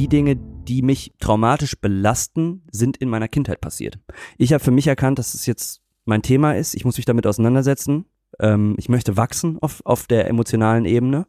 [0.00, 3.98] die Dinge, die mich traumatisch belasten, sind in meiner Kindheit passiert.
[4.38, 6.74] Ich habe für mich erkannt, dass es jetzt mein Thema ist.
[6.74, 8.06] Ich muss mich damit auseinandersetzen.
[8.38, 11.26] Ähm, ich möchte wachsen auf, auf der emotionalen Ebene.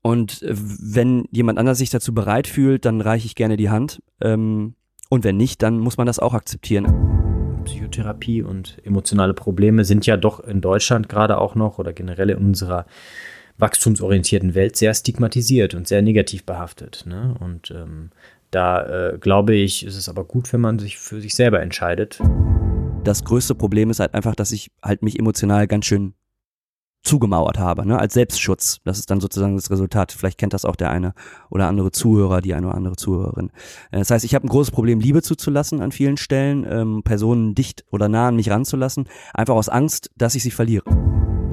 [0.00, 4.02] Und äh, wenn jemand anders sich dazu bereit fühlt, dann reiche ich gerne die Hand.
[4.22, 4.74] Ähm,
[5.10, 7.62] und wenn nicht, dann muss man das auch akzeptieren.
[7.66, 12.38] Psychotherapie und emotionale Probleme sind ja doch in Deutschland gerade auch noch oder generell in
[12.38, 12.86] unserer
[13.58, 17.04] wachstumsorientierten Welt sehr stigmatisiert und sehr negativ behaftet.
[17.06, 17.34] Ne?
[17.40, 18.10] Und ähm,
[18.50, 22.20] da äh, glaube ich, ist es aber gut, wenn man sich für sich selber entscheidet.
[23.04, 26.14] Das größte Problem ist halt einfach, dass ich halt mich emotional ganz schön
[27.06, 28.80] zugemauert habe, ne, als Selbstschutz.
[28.84, 30.12] Das ist dann sozusagen das Resultat.
[30.12, 31.14] Vielleicht kennt das auch der eine
[31.50, 33.50] oder andere Zuhörer, die eine oder andere Zuhörerin.
[33.92, 37.54] Äh, das heißt, ich habe ein großes Problem, Liebe zuzulassen an vielen Stellen, ähm, Personen
[37.54, 40.84] dicht oder nah an mich ranzulassen, einfach aus Angst, dass ich sie verliere.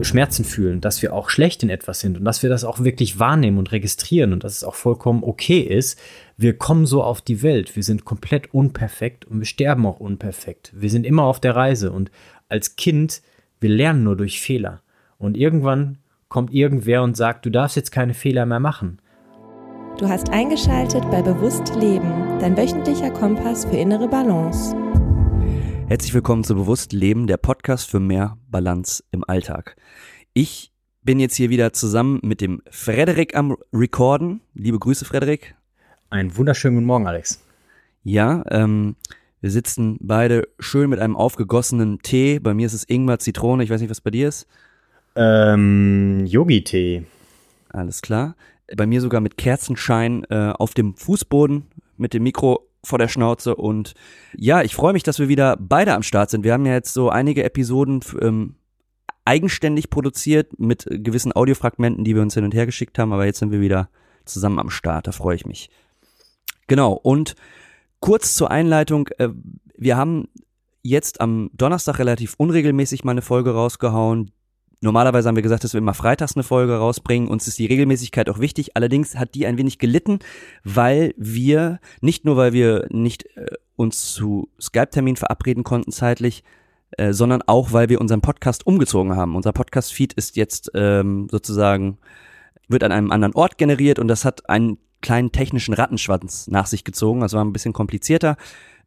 [0.04, 3.20] Schmerzen fühlen, dass wir auch schlecht in etwas sind und dass wir das auch wirklich
[3.20, 6.00] wahrnehmen und registrieren und dass es auch vollkommen okay ist.
[6.38, 10.72] Wir kommen so auf die Welt, wir sind komplett unperfekt und wir sterben auch unperfekt.
[10.76, 12.12] Wir sind immer auf der Reise und
[12.50, 13.22] als Kind,
[13.60, 14.82] wir lernen nur durch Fehler.
[15.18, 19.00] Und irgendwann kommt irgendwer und sagt, du darfst jetzt keine Fehler mehr machen.
[19.98, 24.76] Du hast eingeschaltet bei Bewusst Leben, dein wöchentlicher Kompass für innere Balance.
[25.88, 29.76] Herzlich willkommen zu Bewusst Leben, der Podcast für mehr Balance im Alltag.
[30.34, 30.72] Ich
[31.04, 34.42] bin jetzt hier wieder zusammen mit dem Frederik am Recorden.
[34.54, 35.56] Liebe Grüße, Frederik.
[36.10, 37.44] Einen wunderschönen guten Morgen, Alex.
[38.04, 38.96] Ja, ähm,
[39.42, 42.40] wir sitzen beide schön mit einem aufgegossenen Tee.
[42.40, 43.64] Bei mir ist es Ingwer, Zitrone.
[43.64, 44.48] Ich weiß nicht, was bei dir ist.
[45.16, 47.04] Ähm, Yogi-Tee.
[47.70, 48.36] Alles klar.
[48.76, 51.66] Bei mir sogar mit Kerzenschein äh, auf dem Fußboden
[51.98, 53.94] mit dem Mikro vor der Schnauze und
[54.36, 56.44] ja, ich freue mich, dass wir wieder beide am Start sind.
[56.44, 58.56] Wir haben ja jetzt so einige Episoden ähm,
[59.26, 63.40] eigenständig produziert mit gewissen Audiofragmenten, die wir uns hin und her geschickt haben, aber jetzt
[63.40, 63.90] sind wir wieder
[64.26, 65.70] zusammen am Start, da freue ich mich.
[66.68, 67.36] Genau, und
[68.00, 69.30] kurz zur Einleitung, äh,
[69.78, 70.28] wir haben
[70.82, 74.32] jetzt am Donnerstag relativ unregelmäßig mal eine Folge rausgehauen,
[74.84, 77.30] Normalerweise haben wir gesagt, dass wir immer freitags eine Folge rausbringen.
[77.30, 78.76] Uns ist die Regelmäßigkeit auch wichtig.
[78.76, 80.20] Allerdings hat die ein wenig gelitten,
[80.66, 83.46] weil wir, nicht nur weil wir nicht äh,
[83.78, 86.44] uns zu Skype-Termin verabreden konnten zeitlich,
[86.98, 89.38] äh, sondern auch weil wir unseren Podcast umgezogen haben.
[89.38, 91.98] Unser Podcast-Feed ist jetzt ähm, sozusagen,
[92.68, 96.84] wird an einem anderen Ort generiert und das hat einen kleinen technischen Rattenschwanz nach sich
[96.84, 97.22] gezogen.
[97.22, 98.36] Das war ein bisschen komplizierter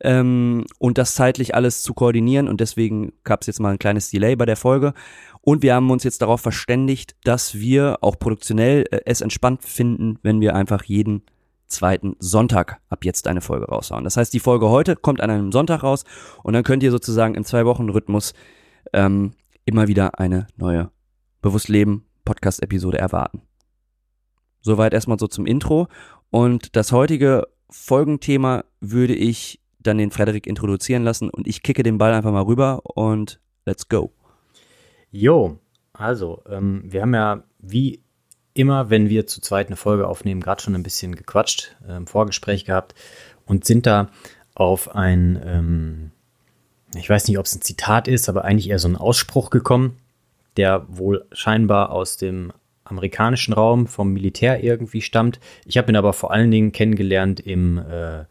[0.01, 4.11] ähm, und das zeitlich alles zu koordinieren und deswegen gab es jetzt mal ein kleines
[4.11, 4.93] Delay bei der Folge
[5.49, 10.19] und wir haben uns jetzt darauf verständigt, dass wir auch produktionell äh, es entspannt finden,
[10.25, 11.23] wenn wir einfach jeden
[11.69, 14.03] zweiten Sonntag ab jetzt eine Folge raushauen.
[14.03, 16.03] Das heißt, die Folge heute kommt an einem Sonntag raus
[16.43, 18.35] und dann könnt ihr sozusagen in zwei Wochen Rhythmus
[18.93, 19.35] ähm,
[19.65, 20.91] immer wieder eine neue
[21.43, 23.43] Bewusstleben Podcast-Episode erwarten.
[24.63, 25.87] Soweit erstmal so zum Intro.
[26.31, 31.99] Und das heutige Folgenthema würde ich dann den Frederik introduzieren lassen und ich kicke den
[31.99, 34.16] Ball einfach mal rüber und let's go.
[35.11, 35.59] Jo,
[35.93, 38.01] also, ähm, wir haben ja wie
[38.55, 42.65] immer, wenn wir zu zweit eine Folge aufnehmen, gerade schon ein bisschen gequatscht, äh, Vorgespräch
[42.65, 42.95] gehabt
[43.45, 44.11] und sind da
[44.55, 46.11] auf ein, ähm,
[46.95, 49.99] ich weiß nicht, ob es ein Zitat ist, aber eigentlich eher so ein Ausspruch gekommen,
[50.57, 52.53] der wohl scheinbar aus dem
[52.85, 55.41] amerikanischen Raum vom Militär irgendwie stammt.
[55.67, 58.25] Ich habe ihn aber vor allen Dingen kennengelernt im äh,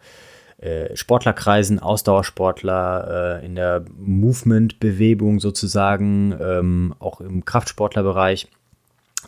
[0.57, 8.47] äh, Sportlerkreisen, Ausdauersportler, äh, in der Movement-Bewegung sozusagen, ähm, auch im Kraftsportlerbereich,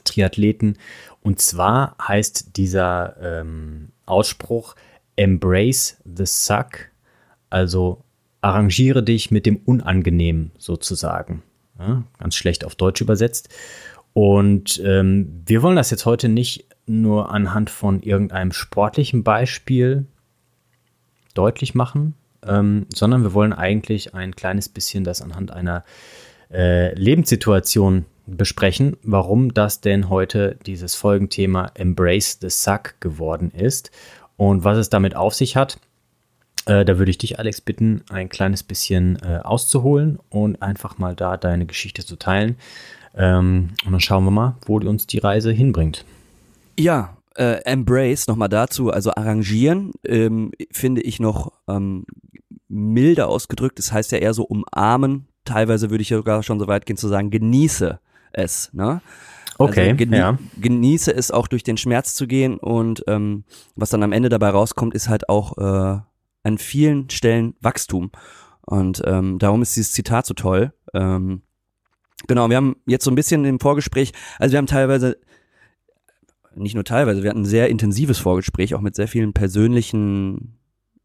[0.04, 0.78] Triathleten.
[1.22, 4.76] Und zwar heißt dieser ähm, Ausspruch
[5.18, 6.90] Embrace the Suck,
[7.50, 8.04] also
[8.42, 11.44] arrangiere dich mit dem Unangenehmen sozusagen.
[11.80, 13.50] Ja, ganz schlecht auf Deutsch übersetzt.
[14.14, 20.06] Und ähm, wir wollen das jetzt heute nicht nur anhand von irgendeinem sportlichen Beispiel
[21.38, 22.16] deutlich machen,
[22.46, 25.84] ähm, sondern wir wollen eigentlich ein kleines bisschen das anhand einer
[26.52, 33.92] äh, Lebenssituation besprechen, warum das denn heute dieses Folgenthema Embrace the Suck geworden ist
[34.36, 35.80] und was es damit auf sich hat.
[36.66, 41.16] Äh, da würde ich dich, Alex, bitten, ein kleines bisschen äh, auszuholen und einfach mal
[41.16, 42.58] da deine Geschichte zu teilen.
[43.16, 46.06] Ähm, und dann schauen wir mal, wo uns die Reise hinbringt.
[46.78, 52.06] Ja, äh, Embrace nochmal dazu, also arrangieren, ähm, finde ich noch ähm,
[52.68, 53.80] milder ausgedrückt.
[53.80, 55.28] Das heißt ja eher so umarmen.
[55.46, 58.00] Teilweise würde ich sogar schon so weit gehen zu sagen, genieße
[58.34, 58.70] es.
[58.74, 59.02] Ne?
[59.58, 60.38] Okay, also genie ja.
[60.60, 63.44] genieße es auch durch den Schmerz zu gehen und ähm,
[63.76, 66.00] was dann am Ende dabei rauskommt, ist halt auch äh,
[66.44, 68.12] an vielen Stellen Wachstum.
[68.62, 70.74] Und ähm, darum ist dieses Zitat so toll.
[70.94, 71.42] Ähm,
[72.28, 75.18] genau, wir haben jetzt so ein bisschen im Vorgespräch, also wir haben teilweise
[76.58, 80.58] nicht nur teilweise, wir hatten ein sehr intensives Vorgespräch, auch mit sehr vielen persönlichen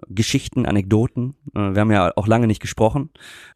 [0.08, 1.34] Geschichten, Anekdoten.
[1.54, 3.10] Äh, wir haben ja auch lange nicht gesprochen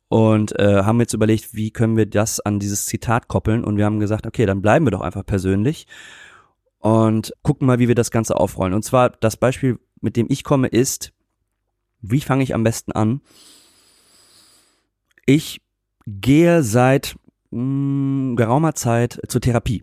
[0.08, 3.84] und äh, haben jetzt überlegt, wie können wir das an dieses Zitat koppeln und wir
[3.84, 5.86] haben gesagt, okay, dann bleiben wir doch einfach persönlich
[6.78, 8.74] und gucken mal, wie wir das Ganze aufrollen.
[8.74, 11.12] Und zwar das Beispiel, mit dem ich komme, ist,
[12.00, 13.20] wie fange ich am besten an?
[15.24, 15.60] Ich
[16.06, 17.16] gehe seit
[17.50, 19.82] mh, mm, geraumer Zeit zur Therapie.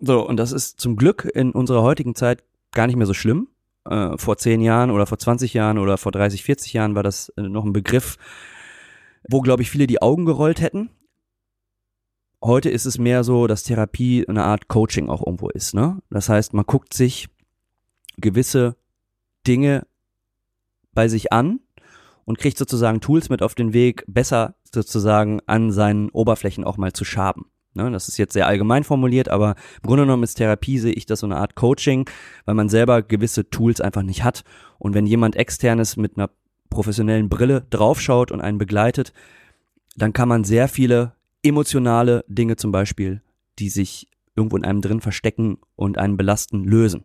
[0.00, 2.42] So, und das ist zum Glück in unserer heutigen Zeit
[2.72, 3.48] gar nicht mehr so schlimm.
[3.84, 7.28] Äh, vor zehn Jahren oder vor 20 Jahren oder vor 30, 40 Jahren war das
[7.36, 8.16] äh, noch ein Begriff,
[9.28, 10.90] wo, glaube ich, viele die Augen gerollt hätten.
[12.42, 15.74] Heute ist es mehr so, dass Therapie eine Art Coaching auch irgendwo ist.
[15.74, 16.02] Ne?
[16.08, 17.28] Das heißt, man guckt sich
[18.16, 18.76] gewisse
[19.46, 19.86] Dinge
[20.92, 21.60] bei sich an
[22.24, 26.92] und kriegt sozusagen Tools mit auf den Weg, besser sozusagen an seinen Oberflächen auch mal
[26.94, 27.50] zu schaben.
[27.72, 31.06] Ne, das ist jetzt sehr allgemein formuliert, aber im Grunde genommen ist Therapie, sehe ich
[31.06, 32.08] das so eine Art Coaching,
[32.44, 34.42] weil man selber gewisse Tools einfach nicht hat.
[34.78, 36.30] Und wenn jemand externes mit einer
[36.68, 39.12] professionellen Brille draufschaut und einen begleitet,
[39.96, 41.14] dann kann man sehr viele
[41.44, 43.22] emotionale Dinge zum Beispiel,
[43.60, 47.04] die sich irgendwo in einem drin verstecken und einen belasten, lösen.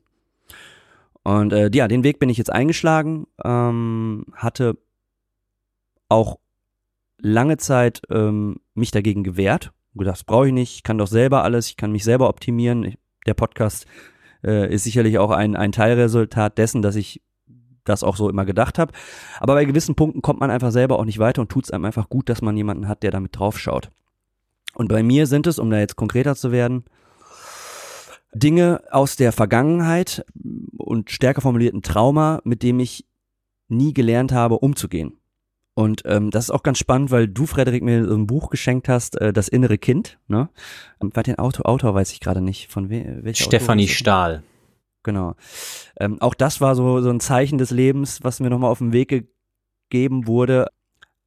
[1.24, 4.78] Und äh, ja, den Weg bin ich jetzt eingeschlagen, ähm, hatte
[6.10, 6.40] auch
[7.20, 11.08] lange Zeit ähm, mich dagegen gewehrt und gedacht, das brauche ich nicht, ich kann doch
[11.08, 12.96] selber alles, ich kann mich selber optimieren.
[13.26, 13.86] Der Podcast
[14.44, 17.22] äh, ist sicherlich auch ein, ein Teilresultat dessen, dass ich
[17.86, 18.92] das auch so immer gedacht habe.
[19.40, 21.86] Aber bei gewissen Punkten kommt man einfach selber auch nicht weiter und tut es einem
[21.86, 23.90] einfach gut, dass man jemanden hat, der damit draufschaut.
[24.74, 26.84] Und bei mir sind es, um da jetzt konkreter zu werden,
[28.34, 30.26] Dinge aus der Vergangenheit
[30.78, 33.06] und stärker formulierten Trauma, mit dem ich
[33.70, 35.18] nie gelernt habe, umzugehen.
[35.76, 38.88] Und ähm, das ist auch ganz spannend, weil du, Frederik, mir so ein Buch geschenkt
[38.88, 40.18] hast, äh, Das innere Kind.
[40.28, 40.50] Ne?
[41.00, 42.72] Bei den Autor, Autor weiß ich gerade nicht.
[42.72, 44.42] Von we welcher Stefanie Stahl.
[45.04, 45.36] Genau.
[46.00, 48.94] Ähm, auch das war so, so ein Zeichen des Lebens, was mir nochmal auf den
[48.94, 49.28] Weg
[49.90, 50.68] gegeben wurde,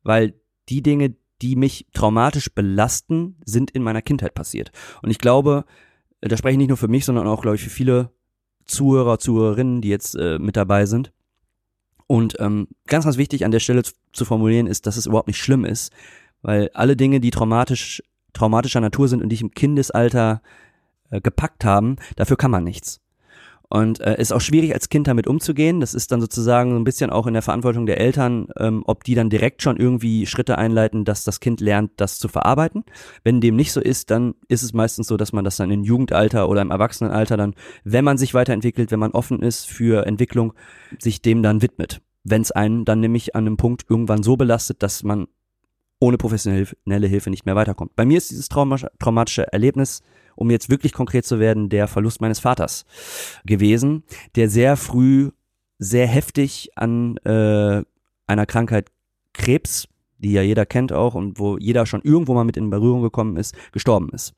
[0.02, 0.34] weil
[0.70, 4.72] die Dinge, die mich traumatisch belasten, sind in meiner Kindheit passiert.
[5.02, 5.64] Und ich glaube,
[6.22, 8.10] da spreche ich nicht nur für mich, sondern auch, glaube ich, für viele
[8.64, 11.12] Zuhörer, Zuhörerinnen, die jetzt äh, mit dabei sind.
[12.08, 15.28] Und ähm, ganz, ganz wichtig an der Stelle zu, zu formulieren ist, dass es überhaupt
[15.28, 15.92] nicht schlimm ist,
[16.42, 18.02] weil alle Dinge, die traumatisch,
[18.32, 20.42] traumatischer Natur sind und dich im Kindesalter
[21.10, 23.00] äh, gepackt haben, dafür kann man nichts.
[23.70, 25.80] Und äh, ist auch schwierig als Kind damit umzugehen.
[25.80, 29.04] Das ist dann sozusagen so ein bisschen auch in der Verantwortung der Eltern, ähm, ob
[29.04, 32.84] die dann direkt schon irgendwie Schritte einleiten, dass das Kind lernt, das zu verarbeiten.
[33.24, 35.84] Wenn dem nicht so ist, dann ist es meistens so, dass man das dann im
[35.84, 37.54] Jugendalter oder im Erwachsenenalter dann,
[37.84, 40.54] wenn man sich weiterentwickelt, wenn man offen ist für Entwicklung,
[40.98, 42.00] sich dem dann widmet.
[42.24, 45.26] Wenn es einen dann nämlich an einem Punkt irgendwann so belastet, dass man
[46.00, 47.96] ohne professionelle Hilfe nicht mehr weiterkommt.
[47.96, 50.02] Bei mir ist dieses traumatische Erlebnis
[50.38, 52.86] um jetzt wirklich konkret zu werden, der Verlust meines Vaters
[53.44, 54.04] gewesen,
[54.36, 55.32] der sehr früh,
[55.78, 57.82] sehr heftig an äh,
[58.28, 58.92] einer Krankheit
[59.32, 59.88] Krebs,
[60.18, 63.36] die ja jeder kennt auch und wo jeder schon irgendwo mal mit in Berührung gekommen
[63.36, 64.32] ist, gestorben ist.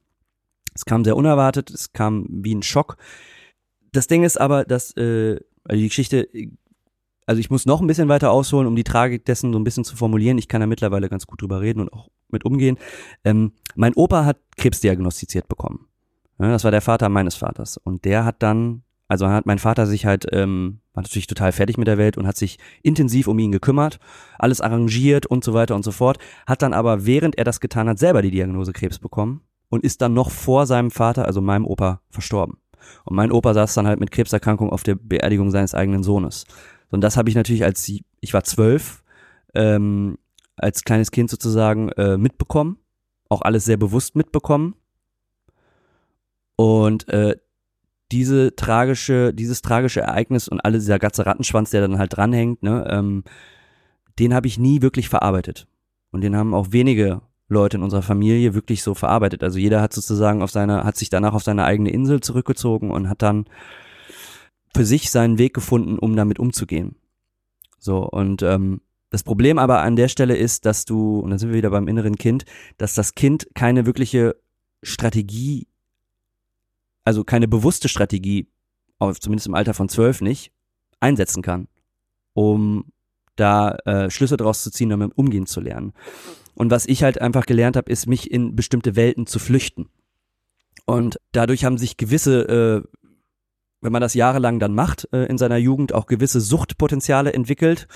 [0.75, 2.97] Es kam sehr unerwartet, es kam wie ein Schock.
[3.93, 6.29] Das Ding ist aber, dass äh, also die Geschichte
[7.27, 9.85] also ich muss noch ein bisschen weiter ausholen, um die Tragik dessen so ein bisschen
[9.85, 10.39] zu formulieren.
[10.39, 12.79] Ich kann da mittlerweile ganz gut drüber reden und auch mit umgehen.
[13.23, 15.90] Ähm, mein Opa hat Krebs diagnostiziert bekommen.
[16.41, 17.77] Ja, das war der Vater meines Vaters.
[17.77, 21.77] Und der hat dann, also hat mein Vater sich halt, ähm, war natürlich total fertig
[21.77, 24.01] mit der Welt und hat sich intensiv um ihn gekümmert,
[24.39, 27.91] alles arrangiert und so weiter und so fort, hat dann aber, während er das getan
[27.91, 31.67] hat, selber die Diagnose Krebs bekommen und ist dann noch vor seinem Vater, also meinem
[31.67, 32.57] Opa, verstorben.
[33.05, 36.47] Und mein Opa saß dann halt mit Krebserkrankung auf der Beerdigung seines eigenen Sohnes.
[36.91, 39.05] Und das habe ich natürlich als, ich war zwölf,
[39.55, 40.17] ähm,
[40.57, 42.79] als kleines Kind sozusagen äh, mitbekommen,
[43.29, 44.75] auch alles sehr bewusst mitbekommen
[46.61, 47.37] und äh,
[48.13, 52.87] diese tragische, dieses tragische Ereignis und alle dieser ganze Rattenschwanz, der dann halt dranhängt, ne,
[52.91, 53.25] ähm,
[54.19, 55.67] den habe ich nie wirklich verarbeitet.
[56.11, 59.43] Und den haben auch wenige Leute in unserer Familie wirklich so verarbeitet.
[59.43, 63.09] Also jeder hat sozusagen auf seine, hat sich danach auf seine eigene Insel zurückgezogen und
[63.09, 63.47] hat dann
[64.77, 66.97] für sich seinen Weg gefunden, um damit umzugehen.
[67.79, 71.49] So, und ähm, das Problem aber an der Stelle ist, dass du, und dann sind
[71.49, 72.45] wir wieder beim inneren Kind,
[72.77, 74.37] dass das Kind keine wirkliche
[74.83, 75.70] Strategie
[77.11, 78.47] also keine bewusste Strategie,
[79.19, 80.53] zumindest im Alter von zwölf nicht,
[81.01, 81.67] einsetzen kann,
[82.35, 82.85] um
[83.35, 85.93] da äh, Schlüsse draus zu ziehen, damit umgehen zu lernen.
[86.55, 89.89] Und was ich halt einfach gelernt habe, ist, mich in bestimmte Welten zu flüchten.
[90.87, 92.89] Und dadurch haben sich gewisse, äh,
[93.81, 97.89] wenn man das jahrelang dann macht, äh, in seiner Jugend auch gewisse Suchtpotenziale entwickelt.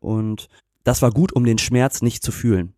[0.00, 0.48] Und
[0.82, 2.72] das war gut, um den Schmerz nicht zu fühlen.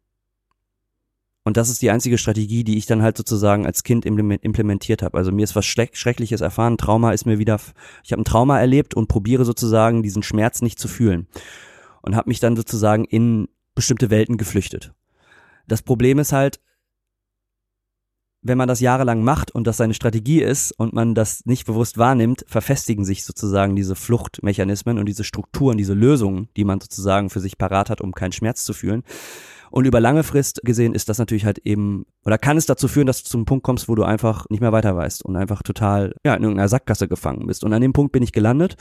[1.45, 5.19] Und das ist die einzige Strategie, die ich dann halt sozusagen als Kind implementiert habe.
[5.19, 7.61] Also mir ist was Schreckliches erfahren, Trauma ist mir wieder,
[8.03, 11.27] ich habe ein Trauma erlebt und probiere sozusagen diesen Schmerz nicht zu fühlen.
[12.01, 14.95] Und habe mich dann sozusagen in bestimmte Welten geflüchtet.
[15.67, 16.61] Das Problem ist halt,
[18.41, 21.97] wenn man das jahrelang macht und das seine Strategie ist und man das nicht bewusst
[21.97, 27.41] wahrnimmt, verfestigen sich sozusagen diese Fluchtmechanismen und diese Strukturen, diese Lösungen, die man sozusagen für
[27.41, 29.03] sich parat hat, um keinen Schmerz zu fühlen.
[29.75, 33.09] Und über lange Frist gesehen ist das natürlich halt eben, oder kann es dazu führen,
[33.09, 36.15] dass du zum Punkt kommst, wo du einfach nicht mehr weiter weißt und einfach total,
[36.25, 37.65] ja, in irgendeiner Sackgasse gefangen bist.
[37.65, 38.77] Und an dem Punkt bin ich gelandet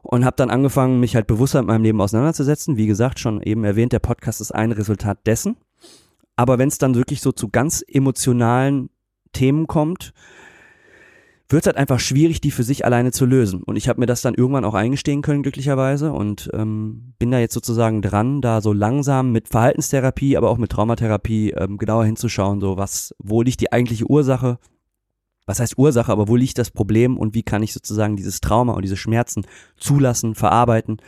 [0.00, 2.76] und habe dann angefangen, mich halt bewusster mit meinem Leben auseinanderzusetzen.
[2.76, 5.56] Wie gesagt, schon eben erwähnt, der Podcast ist ein Resultat dessen.
[6.36, 8.90] Aber wenn es dann wirklich so zu ganz emotionalen
[9.32, 10.12] Themen kommt,
[11.52, 13.62] wird es halt einfach schwierig, die für sich alleine zu lösen.
[13.62, 17.38] Und ich habe mir das dann irgendwann auch eingestehen können, glücklicherweise, und ähm, bin da
[17.38, 22.60] jetzt sozusagen dran, da so langsam mit Verhaltenstherapie, aber auch mit Traumatherapie ähm, genauer hinzuschauen,
[22.60, 24.58] so was, wo liegt die eigentliche Ursache,
[25.46, 28.72] was heißt Ursache, aber wo liegt das Problem und wie kann ich sozusagen dieses Trauma
[28.74, 29.44] und diese Schmerzen
[29.76, 30.98] zulassen, verarbeiten.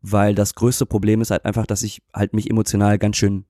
[0.00, 3.44] Weil das größte Problem ist halt einfach, dass ich halt mich emotional ganz schön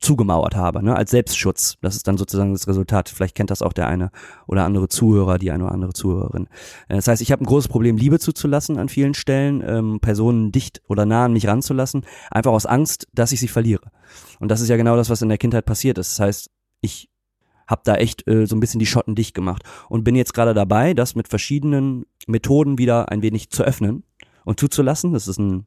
[0.00, 1.76] zugemauert habe, ne, als Selbstschutz.
[1.80, 3.08] Das ist dann sozusagen das Resultat.
[3.08, 4.10] Vielleicht kennt das auch der eine
[4.46, 6.46] oder andere Zuhörer, die eine oder andere Zuhörerin.
[6.88, 10.52] Äh, das heißt, ich habe ein großes Problem, Liebe zuzulassen an vielen Stellen, ähm, Personen
[10.52, 13.90] dicht oder nah an mich ranzulassen, einfach aus Angst, dass ich sie verliere.
[14.38, 16.12] Und das ist ja genau das, was in der Kindheit passiert ist.
[16.12, 16.50] Das heißt,
[16.80, 17.10] ich
[17.66, 20.54] habe da echt äh, so ein bisschen die Schotten dicht gemacht und bin jetzt gerade
[20.54, 24.04] dabei, das mit verschiedenen Methoden wieder ein wenig zu öffnen
[24.44, 25.12] und zuzulassen.
[25.12, 25.66] Das ist ein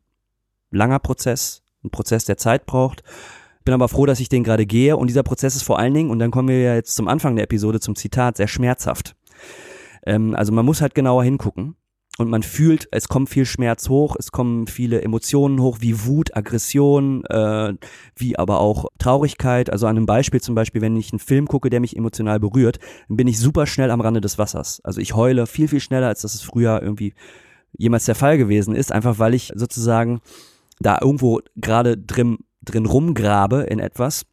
[0.71, 3.03] langer Prozess, ein Prozess, der Zeit braucht
[3.63, 4.97] bin aber froh, dass ich den gerade gehe.
[4.97, 7.35] Und dieser Prozess ist vor allen Dingen, und dann kommen wir ja jetzt zum Anfang
[7.35, 9.15] der Episode zum Zitat, sehr schmerzhaft.
[10.05, 11.75] Ähm, also man muss halt genauer hingucken.
[12.17, 16.35] Und man fühlt, es kommt viel Schmerz hoch, es kommen viele Emotionen hoch, wie Wut,
[16.35, 17.73] Aggression, äh,
[18.15, 19.71] wie aber auch Traurigkeit.
[19.71, 22.79] Also an einem Beispiel zum Beispiel, wenn ich einen Film gucke, der mich emotional berührt,
[23.07, 24.81] dann bin ich super schnell am Rande des Wassers.
[24.83, 27.13] Also ich heule viel, viel schneller, als das es früher irgendwie
[27.77, 30.19] jemals der Fall gewesen ist, einfach weil ich sozusagen
[30.79, 34.25] da irgendwo gerade drin drin rumgrabe in etwas,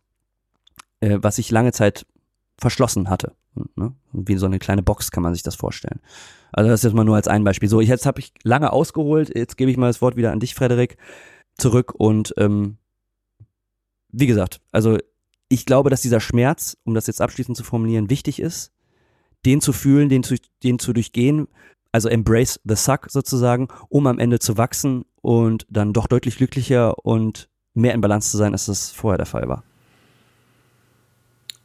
[1.00, 2.06] äh, was ich lange Zeit
[2.58, 3.32] verschlossen hatte.
[3.76, 3.94] Ne?
[4.12, 6.00] Wie so eine kleine Box kann man sich das vorstellen.
[6.52, 7.68] Also das ist jetzt mal nur als ein Beispiel.
[7.68, 9.34] So, jetzt habe ich lange ausgeholt.
[9.34, 10.96] Jetzt gebe ich mal das Wort wieder an dich, Frederik,
[11.56, 11.94] zurück.
[11.96, 12.78] Und ähm,
[14.10, 14.98] wie gesagt, also
[15.48, 18.72] ich glaube, dass dieser Schmerz, um das jetzt abschließend zu formulieren, wichtig ist,
[19.46, 21.48] den zu fühlen, den zu, den zu durchgehen,
[21.92, 27.04] also embrace the suck sozusagen, um am Ende zu wachsen und dann doch deutlich glücklicher
[27.04, 29.62] und mehr in Balance zu sein, als das vorher der Fall war.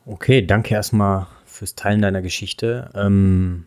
[0.05, 2.89] Okay, danke erstmal fürs Teilen deiner Geschichte.
[2.93, 3.65] Ähm,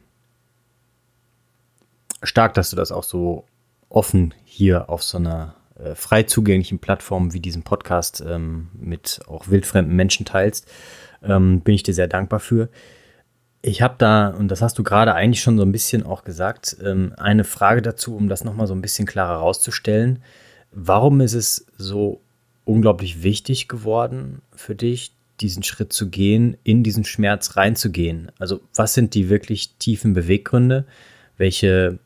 [2.23, 3.45] stark, dass du das auch so
[3.89, 9.49] offen hier auf so einer äh, frei zugänglichen Plattform wie diesem Podcast ähm, mit auch
[9.49, 10.67] wildfremden Menschen teilst.
[11.23, 12.69] Ähm, bin ich dir sehr dankbar für.
[13.63, 16.77] Ich habe da, und das hast du gerade eigentlich schon so ein bisschen auch gesagt,
[16.85, 20.23] ähm, eine Frage dazu, um das nochmal so ein bisschen klarer herauszustellen.
[20.71, 22.21] Warum ist es so
[22.67, 28.31] unglaublich wichtig geworden für dich, diesen Schritt zu gehen, in diesen Schmerz reinzugehen?
[28.39, 30.85] Also was sind die wirklich tiefen Beweggründe?
[31.39, 31.99] Welche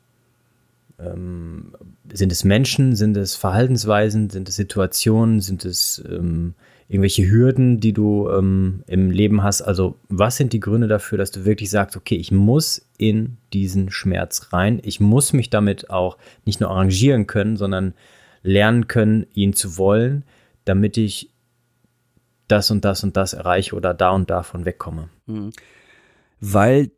[0.99, 1.73] ähm,
[2.13, 6.55] sind es Menschen, sind es Verhaltensweisen, sind es Situationen, sind es ähm,
[6.89, 9.63] irgendwelche Hürden, die du ähm, im Leben hast?
[9.63, 13.91] Also was sind die Gründe dafür, dass du wirklich sagst, okay, ich muss in diesen
[13.91, 17.95] Schmerz rein, ich muss mich damit auch nicht nur arrangieren können, sondern
[18.43, 20.25] lernen können, ihn zu wollen,
[20.65, 21.31] damit ich
[22.49, 25.09] das und das und das erreiche oder da und davon wegkomme.
[25.27, 25.53] Mhm.
[26.41, 26.91] Weil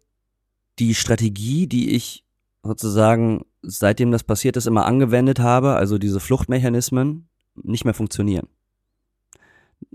[0.79, 2.25] die Strategie, die ich
[2.63, 8.49] sozusagen seitdem das passiert ist, immer angewendet habe, also diese Fluchtmechanismen, nicht mehr funktionieren.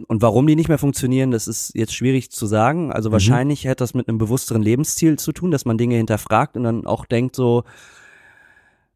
[0.07, 2.91] Und warum die nicht mehr funktionieren, das ist jetzt schwierig zu sagen.
[2.91, 3.13] Also mhm.
[3.13, 6.86] wahrscheinlich hätte das mit einem bewussteren Lebensziel zu tun, dass man Dinge hinterfragt und dann
[6.86, 7.63] auch denkt so,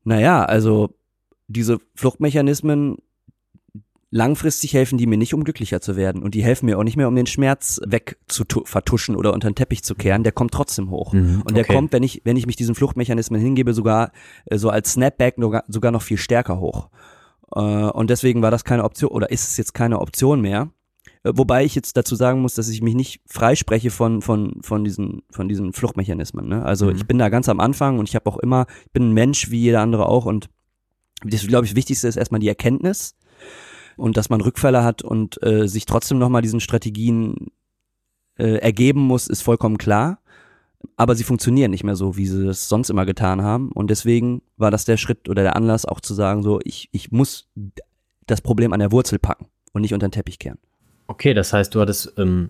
[0.03, 0.93] naja, also
[1.47, 2.97] diese Fluchtmechanismen
[4.11, 6.21] langfristig helfen die mir nicht, um glücklicher zu werden.
[6.21, 9.83] Und die helfen mir auch nicht mehr, um den Schmerz wegzuvertuschen oder unter den Teppich
[9.83, 10.23] zu kehren.
[10.23, 11.13] Der kommt trotzdem hoch.
[11.13, 11.73] Mhm, und der okay.
[11.73, 14.11] kommt, wenn ich, wenn ich mich diesen Fluchtmechanismen hingebe, sogar
[14.45, 15.35] äh, so als Snapback
[15.67, 16.89] sogar noch viel stärker hoch.
[17.55, 20.69] Äh, und deswegen war das keine Option, oder ist es jetzt keine Option mehr.
[21.23, 24.83] Äh, wobei ich jetzt dazu sagen muss, dass ich mich nicht freispreche von, von, von,
[24.83, 26.49] diesen, von diesen Fluchtmechanismen.
[26.49, 26.65] Ne?
[26.65, 26.97] Also mhm.
[26.97, 29.51] ich bin da ganz am Anfang und ich habe auch immer, ich bin ein Mensch
[29.51, 30.49] wie jeder andere auch und
[31.23, 33.15] das, glaube ich, Wichtigste ist erstmal die Erkenntnis
[33.97, 37.51] und dass man Rückfälle hat und äh, sich trotzdem nochmal diesen Strategien
[38.37, 40.19] äh, ergeben muss, ist vollkommen klar.
[40.95, 43.71] Aber sie funktionieren nicht mehr so, wie sie es sonst immer getan haben.
[43.71, 47.11] Und deswegen war das der Schritt oder der Anlass auch zu sagen, so, ich, ich
[47.11, 47.49] muss
[48.25, 49.45] das Problem an der Wurzel packen.
[49.73, 50.57] und nicht unter den Teppich kehren.
[51.07, 52.49] Okay, das heißt, du hattest ähm,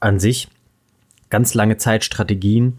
[0.00, 0.48] an sich
[1.28, 2.78] ganz lange Zeit Strategien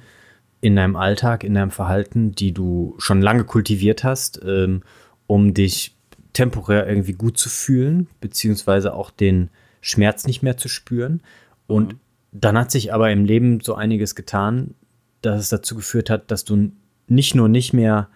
[0.62, 4.84] in deinem Alltag, in deinem Verhalten, die du schon lange kultiviert hast, ähm,
[5.28, 5.96] um dich
[6.34, 9.50] temporär irgendwie gut zu fühlen, beziehungsweise auch den
[9.82, 11.22] Schmerz nicht mehr zu spüren.
[11.68, 12.00] Und mhm.
[12.32, 14.76] dann hat sich aber im Leben so einiges getan,
[15.22, 16.72] dass es dazu geführt hat, dass du
[17.08, 18.10] nicht nur nicht mehr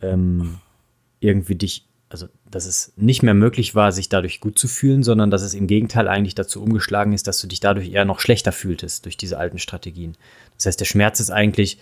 [0.00, 0.58] ähm,
[1.20, 5.30] irgendwie dich, also dass es nicht mehr möglich war, sich dadurch gut zu fühlen, sondern
[5.30, 8.52] dass es im Gegenteil eigentlich dazu umgeschlagen ist, dass du dich dadurch eher noch schlechter
[8.52, 10.16] fühltest durch diese alten Strategien.
[10.56, 11.78] Das heißt, der Schmerz ist eigentlich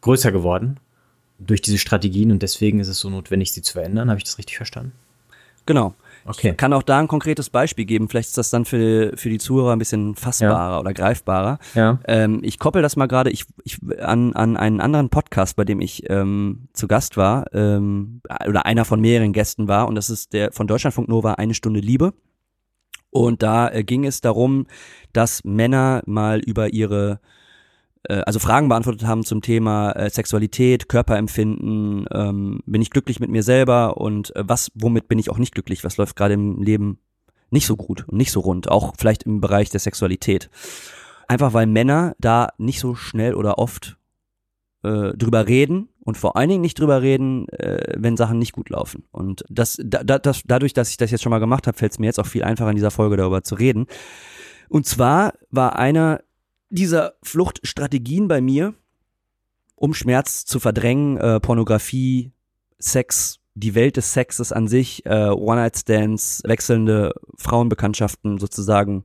[0.00, 0.80] größer geworden
[1.38, 4.08] durch diese Strategien und deswegen ist es so notwendig, sie zu verändern.
[4.08, 4.92] Habe ich das richtig verstanden?
[5.66, 5.94] Genau.
[6.26, 6.50] Okay.
[6.50, 8.08] Ich kann auch da ein konkretes Beispiel geben.
[8.08, 10.80] Vielleicht ist das dann für, für die Zuhörer ein bisschen fassbarer ja.
[10.80, 11.58] oder greifbarer.
[11.74, 11.98] Ja.
[12.06, 15.80] Ähm, ich koppel das mal gerade ich, ich, an, an einen anderen Podcast, bei dem
[15.80, 20.32] ich ähm, zu Gast war, ähm, oder einer von mehreren Gästen war, und das ist
[20.32, 22.14] der von Deutschlandfunk Nova Eine Stunde Liebe.
[23.10, 24.66] Und da äh, ging es darum,
[25.12, 27.20] dass Männer mal über ihre
[28.08, 33.42] also Fragen beantwortet haben zum Thema äh, Sexualität, Körperempfinden, ähm, bin ich glücklich mit mir
[33.42, 36.98] selber und äh, was, womit bin ich auch nicht glücklich, was läuft gerade im Leben
[37.50, 40.50] nicht so gut und nicht so rund, auch vielleicht im Bereich der Sexualität.
[41.28, 43.96] Einfach weil Männer da nicht so schnell oder oft
[44.82, 48.68] äh, drüber reden und vor allen Dingen nicht drüber reden, äh, wenn Sachen nicht gut
[48.68, 49.04] laufen.
[49.10, 51.98] Und das, da, das, dadurch, dass ich das jetzt schon mal gemacht habe, fällt es
[51.98, 53.86] mir jetzt auch viel einfacher in dieser Folge darüber zu reden.
[54.68, 56.20] Und zwar war einer
[56.74, 58.74] dieser Fluchtstrategien bei mir,
[59.76, 62.32] um Schmerz zu verdrängen, äh, Pornografie,
[62.78, 69.04] Sex, die Welt des Sexes an sich, äh, One-Night-Stands, wechselnde Frauenbekanntschaften sozusagen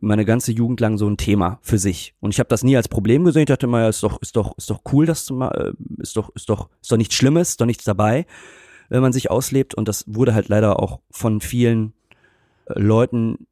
[0.00, 2.14] meine ganze Jugend lang so ein Thema für sich.
[2.20, 3.42] Und ich habe das nie als Problem gesehen.
[3.42, 6.02] Ich dachte immer, ja, ist doch, ist doch, ist doch cool, das zu machen, äh,
[6.02, 8.26] ist doch, ist doch, ist doch nichts Schlimmes, ist doch nichts dabei,
[8.88, 9.74] wenn man sich auslebt.
[9.74, 11.92] Und das wurde halt leider auch von vielen
[12.66, 13.46] äh, Leuten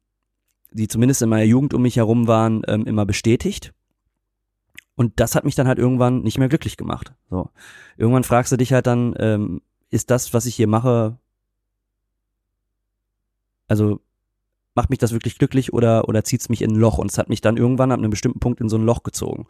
[0.75, 3.73] die zumindest in meiner Jugend um mich herum waren, ähm, immer bestätigt.
[4.95, 7.13] Und das hat mich dann halt irgendwann nicht mehr glücklich gemacht.
[7.29, 7.49] So.
[7.97, 11.17] Irgendwann fragst du dich halt dann, ähm, ist das, was ich hier mache,
[13.67, 14.01] also
[14.73, 16.97] macht mich das wirklich glücklich oder, oder zieht es mich in ein Loch?
[16.97, 19.47] Und es hat mich dann irgendwann ab einem bestimmten Punkt in so ein Loch gezogen.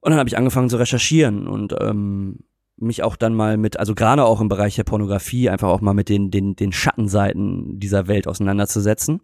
[0.00, 2.40] Und dann habe ich angefangen zu recherchieren und ähm,
[2.76, 5.94] mich auch dann mal mit, also gerade auch im Bereich der Pornografie, einfach auch mal
[5.94, 9.20] mit den, den, den Schattenseiten dieser Welt auseinanderzusetzen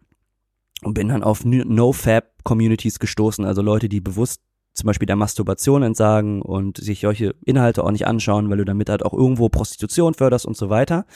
[0.82, 4.40] und bin dann auf No-Fab-Communities gestoßen, also Leute, die bewusst
[4.76, 8.90] zum Beispiel der Masturbation entsagen und sich solche Inhalte auch nicht anschauen, weil du damit
[8.90, 11.06] halt auch irgendwo Prostitution förderst und so weiter.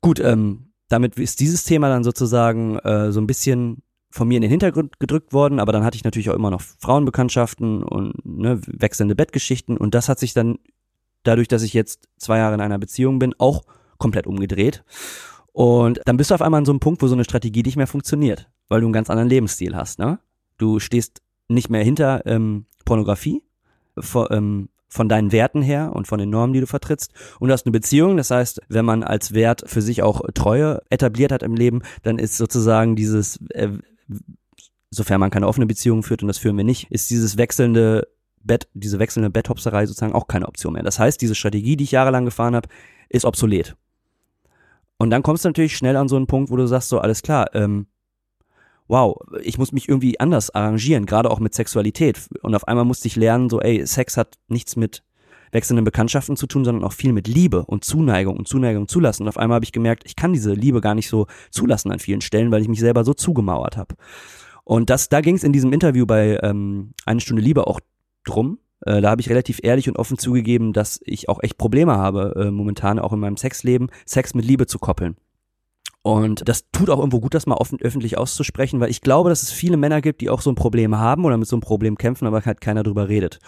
[0.00, 4.42] Gut, ähm, damit ist dieses Thema dann sozusagen äh, so ein bisschen von mir in
[4.42, 8.60] den Hintergrund gedrückt worden, aber dann hatte ich natürlich auch immer noch Frauenbekanntschaften und ne,
[8.66, 10.58] wechselnde Bettgeschichten und das hat sich dann
[11.22, 13.62] dadurch, dass ich jetzt zwei Jahre in einer Beziehung bin, auch
[13.98, 14.84] komplett umgedreht.
[15.52, 17.76] Und dann bist du auf einmal an so einem Punkt, wo so eine Strategie nicht
[17.76, 19.98] mehr funktioniert weil du einen ganz anderen Lebensstil hast.
[19.98, 20.18] Ne?
[20.58, 23.42] Du stehst nicht mehr hinter ähm, Pornografie
[23.98, 27.12] vor, ähm, von deinen Werten her und von den Normen, die du vertrittst.
[27.40, 30.80] Und du hast eine Beziehung, das heißt, wenn man als Wert für sich auch Treue
[30.90, 33.70] etabliert hat im Leben, dann ist sozusagen dieses, äh,
[34.90, 38.08] sofern man keine offene Beziehung führt, und das führen wir nicht, ist dieses wechselnde
[38.42, 40.84] Bett, diese wechselnde Betthopserei sozusagen auch keine Option mehr.
[40.84, 42.68] Das heißt, diese Strategie, die ich jahrelang gefahren habe,
[43.08, 43.76] ist obsolet.
[44.98, 47.22] Und dann kommst du natürlich schnell an so einen Punkt, wo du sagst, so, alles
[47.22, 47.86] klar, ähm,
[48.88, 52.28] wow, ich muss mich irgendwie anders arrangieren, gerade auch mit Sexualität.
[52.42, 55.02] Und auf einmal musste ich lernen, so, ey, Sex hat nichts mit
[55.52, 59.22] wechselnden Bekanntschaften zu tun, sondern auch viel mit Liebe und Zuneigung und Zuneigung zulassen.
[59.22, 61.98] Und auf einmal habe ich gemerkt, ich kann diese Liebe gar nicht so zulassen an
[61.98, 63.94] vielen Stellen, weil ich mich selber so zugemauert habe.
[64.64, 67.80] Und das, da ging es in diesem Interview bei ähm, Eine Stunde Liebe auch
[68.24, 68.58] drum.
[68.80, 72.34] Äh, da habe ich relativ ehrlich und offen zugegeben, dass ich auch echt Probleme habe,
[72.36, 75.16] äh, momentan auch in meinem Sexleben, Sex mit Liebe zu koppeln.
[76.06, 79.42] Und das tut auch irgendwo gut, das mal offen, öffentlich auszusprechen, weil ich glaube, dass
[79.42, 81.98] es viele Männer gibt, die auch so ein Problem haben oder mit so einem Problem
[81.98, 83.40] kämpfen, aber halt keiner drüber redet.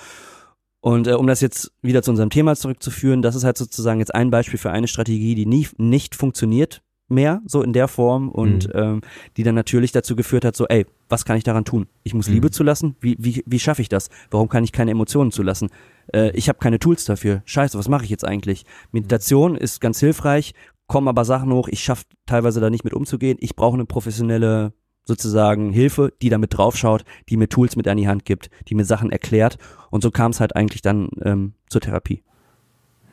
[0.81, 4.13] Und äh, um das jetzt wieder zu unserem Thema zurückzuführen, das ist halt sozusagen jetzt
[4.13, 8.67] ein Beispiel für eine Strategie, die nie, nicht funktioniert mehr, so in der Form und
[8.67, 8.73] mhm.
[8.75, 9.01] ähm,
[9.37, 11.87] die dann natürlich dazu geführt hat, so, ey, was kann ich daran tun?
[12.03, 12.35] Ich muss mhm.
[12.35, 12.97] Liebe zulassen?
[13.01, 14.11] Wie, wie, wie schaffe ich das?
[14.33, 15.71] Warum kann ich keine Emotionen zulassen?
[16.13, 17.43] Äh, ich habe keine Tools dafür.
[17.45, 18.65] Scheiße, was mache ich jetzt eigentlich?
[18.91, 20.55] Meditation ist ganz hilfreich,
[20.89, 23.39] kommen aber Sachen hoch, ich schaffe teilweise da nicht mit umzugehen.
[23.41, 24.73] Ich brauche eine professionelle
[25.05, 28.75] sozusagen Hilfe, die da mit draufschaut, die mir Tools mit an die Hand gibt, die
[28.75, 29.57] mir Sachen erklärt.
[29.91, 32.23] Und so kam es halt eigentlich dann ähm, zur Therapie.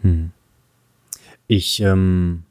[0.02, 0.32] Hm.
[1.48, 2.44] Ich ähm,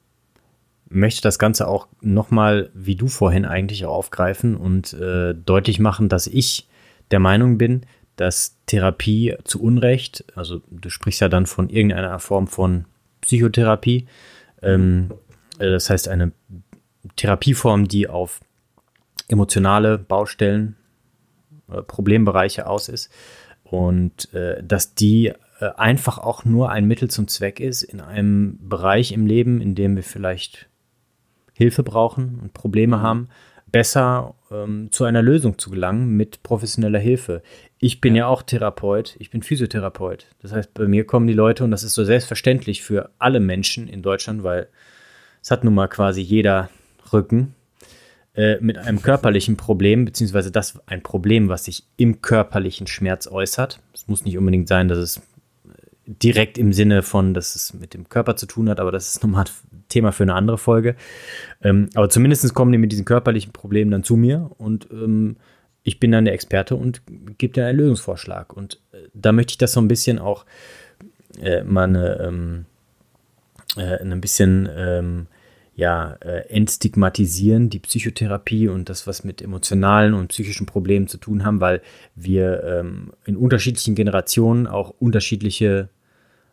[0.89, 6.09] möchte das Ganze auch nochmal, wie du vorhin eigentlich auch aufgreifen und äh, deutlich machen,
[6.09, 6.69] dass ich
[7.11, 7.85] der Meinung bin,
[8.17, 12.85] dass Therapie zu Unrecht, also du sprichst ja dann von irgendeiner Form von
[13.21, 14.07] Psychotherapie,
[14.65, 15.13] ähm,
[15.59, 16.33] äh, das heißt eine
[17.17, 18.41] Therapieform, die auf
[19.29, 20.77] emotionale Baustellen,
[21.71, 23.11] äh, Problembereiche aus ist
[23.63, 28.59] und äh, dass die äh, einfach auch nur ein Mittel zum Zweck ist in einem
[28.69, 30.69] Bereich im Leben, in dem wir vielleicht
[31.55, 33.29] Hilfe brauchen und Probleme haben,
[33.71, 37.43] besser ähm, zu einer Lösung zu gelangen mit professioneller Hilfe.
[37.85, 38.21] Ich bin ja.
[38.21, 40.25] ja auch Therapeut, ich bin Physiotherapeut.
[40.41, 43.89] Das heißt, bei mir kommen die Leute und das ist so selbstverständlich für alle Menschen
[43.89, 44.69] in Deutschland, weil
[45.43, 46.71] es hat nun mal quasi jeder
[47.13, 47.55] Rücken
[48.35, 53.81] äh, mit einem körperlichen Problem, beziehungsweise das ein Problem, was sich im körperlichen Schmerz äußert.
[53.93, 55.21] Es muss nicht unbedingt sein, dass es
[56.07, 59.23] direkt im Sinne von, dass es mit dem Körper zu tun hat, aber das ist
[59.23, 59.45] nochmal
[59.91, 60.97] Thema für eine andere Folge.
[61.63, 65.37] Ähm, aber zumindest kommen die mit diesen körperlichen Problemen dann zu mir und ähm,
[65.85, 67.03] ich bin dann der Experte und
[67.39, 68.53] gebe dir einen Lösungsvorschlag.
[68.57, 70.47] Und äh, da möchte ich das so ein bisschen auch
[71.41, 72.65] äh, mal eine, ähm,
[73.77, 75.27] äh, ein bisschen ähm,
[75.77, 81.45] ja, äh, entstigmatisieren, die Psychotherapie und das, was mit emotionalen und psychischen Problemen zu tun
[81.45, 81.83] haben, weil
[82.15, 85.89] wir ähm, in unterschiedlichen Generationen auch unterschiedliche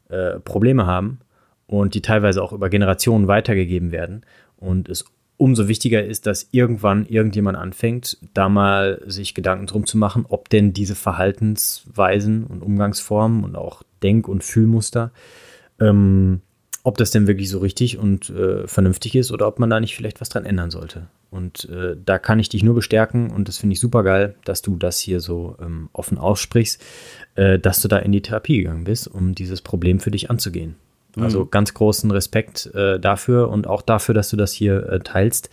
[0.10, 1.20] äh, Probleme haben
[1.67, 4.26] und die teilweise auch über Generationen weitergegeben werden.
[4.58, 5.06] Und es
[5.42, 10.50] umso wichtiger ist, dass irgendwann irgendjemand anfängt, da mal sich Gedanken drum zu machen, ob
[10.50, 15.12] denn diese Verhaltensweisen und Umgangsformen und auch Denk- und Fühlmuster
[15.80, 16.42] ähm,
[16.84, 19.96] ob das denn wirklich so richtig und äh, vernünftig ist oder ob man da nicht
[19.96, 21.08] vielleicht was dran ändern sollte.
[21.30, 24.62] Und äh, da kann ich dich nur bestärken und das finde ich super geil, dass
[24.62, 26.82] du das hier so ähm, offen aussprichst,
[27.36, 30.76] äh, dass du da in die Therapie gegangen bist, um dieses Problem für dich anzugehen.
[31.15, 31.24] Mhm.
[31.24, 35.50] Also ganz großen Respekt äh, dafür und auch dafür, dass du das hier äh, teilst,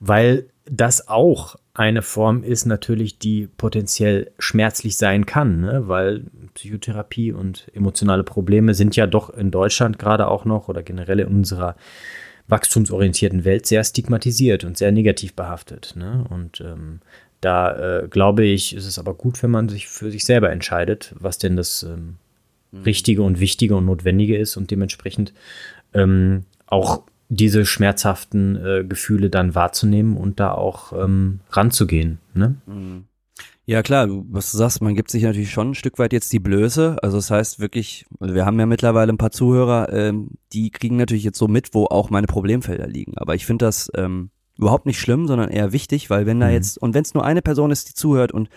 [0.00, 5.88] weil das auch eine Form ist natürlich, die potenziell schmerzlich sein kann, ne?
[5.88, 6.24] weil
[6.54, 11.28] Psychotherapie und emotionale Probleme sind ja doch in Deutschland gerade auch noch oder generell in
[11.28, 11.76] unserer
[12.48, 15.94] wachstumsorientierten Welt sehr stigmatisiert und sehr negativ behaftet.
[15.96, 16.24] Ne?
[16.28, 17.00] Und ähm,
[17.40, 21.14] da äh, glaube ich, ist es aber gut, wenn man sich für sich selber entscheidet,
[21.18, 22.16] was denn das ähm, mhm.
[22.72, 25.32] Richtige und Wichtige und Notwendige ist und dementsprechend
[25.94, 32.18] ähm, auch diese schmerzhaften äh, Gefühle dann wahrzunehmen und da auch ähm, ranzugehen.
[32.34, 32.56] Ne?
[32.66, 33.04] Mhm.
[33.66, 36.40] Ja klar, was du sagst, man gibt sich natürlich schon ein Stück weit jetzt die
[36.40, 36.96] Blöße.
[37.02, 40.96] Also das heißt wirklich, also wir haben ja mittlerweile ein paar Zuhörer, ähm, die kriegen
[40.96, 43.16] natürlich jetzt so mit, wo auch meine Problemfelder liegen.
[43.16, 46.52] Aber ich finde das ähm, überhaupt nicht schlimm, sondern eher wichtig, weil wenn da mhm.
[46.52, 48.48] jetzt, und wenn es nur eine Person ist, die zuhört und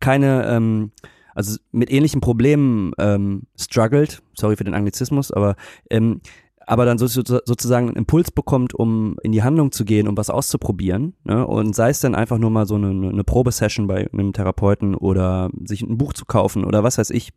[0.00, 0.92] keine, ähm,
[1.34, 5.56] also mit ähnlichen Problemen ähm, struggelt, sorry für den Anglizismus, aber
[5.90, 6.20] ähm,
[6.66, 10.30] aber dann so, sozusagen einen Impuls bekommt, um in die Handlung zu gehen, um was
[10.30, 11.14] auszuprobieren.
[11.24, 11.46] Ne?
[11.46, 15.50] Und sei es dann einfach nur mal so eine, eine Probesession bei einem Therapeuten oder
[15.64, 17.30] sich ein Buch zu kaufen oder was weiß ich,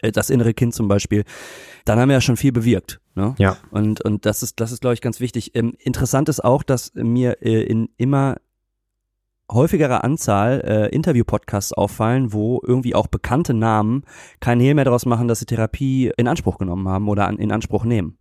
[0.00, 1.24] äh, das innere Kind zum Beispiel,
[1.84, 3.00] dann haben wir ja schon viel bewirkt.
[3.14, 3.34] Ne?
[3.38, 3.56] Ja.
[3.70, 5.54] Und, und das ist, das ist, glaube ich, ganz wichtig.
[5.54, 8.36] Ähm, interessant ist auch, dass mir äh, in immer
[9.52, 14.04] häufigerer Anzahl äh, Interview-Podcasts auffallen, wo irgendwie auch bekannte Namen
[14.40, 17.52] keinen Hehl mehr daraus machen, dass sie Therapie in Anspruch genommen haben oder an, in
[17.52, 18.16] Anspruch nehmen.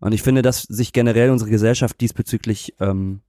[0.00, 3.20] Und ich finde, dass sich generell unsere Gesellschaft diesbezüglich ähm,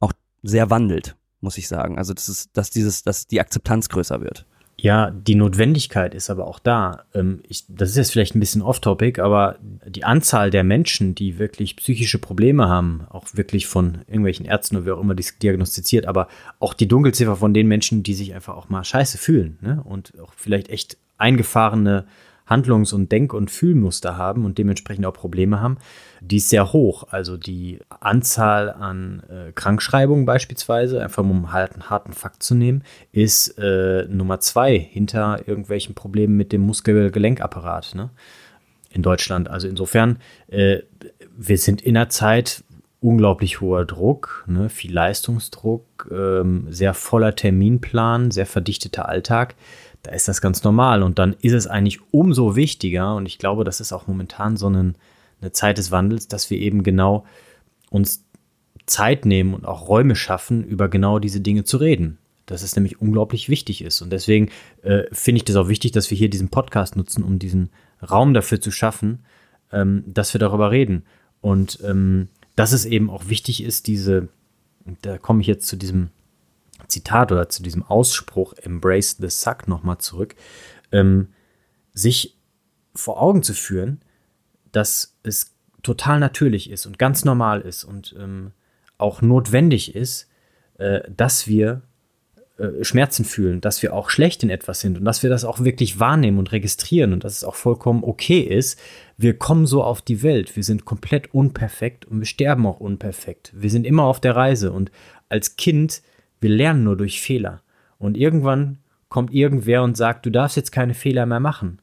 [0.00, 1.98] auch sehr wandelt, muss ich sagen.
[1.98, 4.46] Also das ist, dass dieses, dass die Akzeptanz größer wird.
[4.76, 7.04] Ja, die Notwendigkeit ist aber auch da.
[7.14, 9.56] Ähm, ich, das ist jetzt vielleicht ein bisschen off-topic, aber
[9.86, 14.86] die Anzahl der Menschen, die wirklich psychische Probleme haben, auch wirklich von irgendwelchen Ärzten oder
[14.86, 18.68] wer auch immer diagnostiziert, aber auch die Dunkelziffer von den Menschen, die sich einfach auch
[18.68, 19.80] mal scheiße fühlen ne?
[19.84, 22.06] und auch vielleicht echt eingefahrene
[22.46, 25.78] Handlungs- und Denk- und Fühlmuster haben und dementsprechend auch Probleme haben,
[26.20, 27.04] die ist sehr hoch.
[27.10, 32.82] Also die Anzahl an äh, Krankschreibungen beispielsweise, einfach um halt einen harten Fakt zu nehmen,
[33.12, 38.10] ist äh, Nummer zwei hinter irgendwelchen Problemen mit dem Muskel-Gelenkapparat ne?
[38.90, 39.48] in Deutschland.
[39.48, 40.80] Also insofern, äh,
[41.36, 42.62] wir sind in einer Zeit,
[43.00, 49.56] unglaublich hoher Druck, ne, viel Leistungsdruck, ähm, sehr voller Terminplan, sehr verdichteter Alltag
[50.04, 51.02] da ist das ganz normal.
[51.02, 54.66] Und dann ist es eigentlich umso wichtiger, und ich glaube, das ist auch momentan so
[54.68, 54.92] eine,
[55.40, 57.24] eine Zeit des Wandels, dass wir eben genau
[57.90, 58.24] uns
[58.86, 62.18] Zeit nehmen und auch Räume schaffen, über genau diese Dinge zu reden.
[62.44, 64.02] Dass es nämlich unglaublich wichtig ist.
[64.02, 64.50] Und deswegen
[64.82, 67.70] äh, finde ich das auch wichtig, dass wir hier diesen Podcast nutzen, um diesen
[68.02, 69.20] Raum dafür zu schaffen,
[69.72, 71.04] ähm, dass wir darüber reden.
[71.40, 74.28] Und ähm, dass es eben auch wichtig ist, diese,
[75.00, 76.10] da komme ich jetzt zu diesem
[76.88, 80.34] Zitat oder zu diesem Ausspruch Embrace the Suck nochmal zurück,
[80.92, 81.28] ähm,
[81.92, 82.36] sich
[82.94, 84.00] vor Augen zu führen,
[84.72, 88.52] dass es total natürlich ist und ganz normal ist und ähm,
[88.98, 90.28] auch notwendig ist,
[90.78, 91.82] äh, dass wir
[92.56, 95.64] äh, Schmerzen fühlen, dass wir auch schlecht in etwas sind und dass wir das auch
[95.64, 98.78] wirklich wahrnehmen und registrieren und dass es auch vollkommen okay ist.
[99.16, 103.52] Wir kommen so auf die Welt, wir sind komplett unperfekt und wir sterben auch unperfekt.
[103.56, 104.92] Wir sind immer auf der Reise und
[105.28, 106.00] als Kind,
[106.44, 107.62] wir lernen nur durch Fehler.
[107.98, 108.76] Und irgendwann
[109.08, 111.80] kommt irgendwer und sagt, du darfst jetzt keine Fehler mehr machen.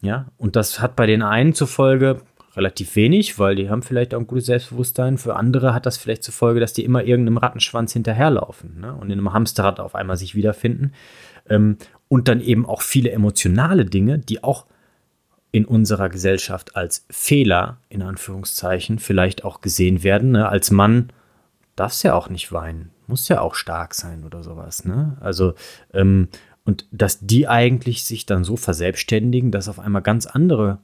[0.00, 2.20] Ja, und das hat bei den einen zur Folge,
[2.54, 5.18] relativ wenig, weil die haben vielleicht auch ein gutes Selbstbewusstsein.
[5.18, 8.94] Für andere hat das vielleicht zur Folge, dass die immer irgendeinem Rattenschwanz hinterherlaufen ne?
[8.94, 10.92] und in einem Hamsterrad auf einmal sich wiederfinden.
[11.48, 14.66] Ähm, und dann eben auch viele emotionale Dinge, die auch
[15.50, 20.30] in unserer Gesellschaft als Fehler, in Anführungszeichen, vielleicht auch gesehen werden.
[20.30, 20.48] Ne?
[20.48, 21.08] Als Mann
[21.74, 24.84] darfst ja auch nicht weinen, muss ja auch stark sein oder sowas.
[24.84, 25.16] Ne?
[25.20, 25.54] Also,
[25.92, 26.28] ähm,
[26.64, 30.78] und dass die eigentlich sich dann so verselbstständigen, dass auf einmal ganz andere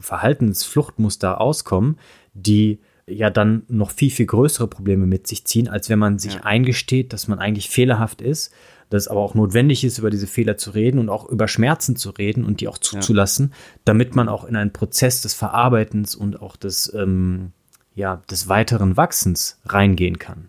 [0.00, 1.98] Verhaltensfluchtmuster auskommen,
[2.32, 6.34] die ja dann noch viel, viel größere Probleme mit sich ziehen, als wenn man sich
[6.34, 6.40] ja.
[6.42, 8.52] eingesteht, dass man eigentlich fehlerhaft ist,
[8.88, 11.96] dass es aber auch notwendig ist, über diese Fehler zu reden und auch über Schmerzen
[11.96, 13.56] zu reden und die auch zuzulassen, ja.
[13.84, 17.52] damit man auch in einen Prozess des Verarbeitens und auch des, ähm,
[17.94, 20.48] ja, des weiteren Wachsens reingehen kann.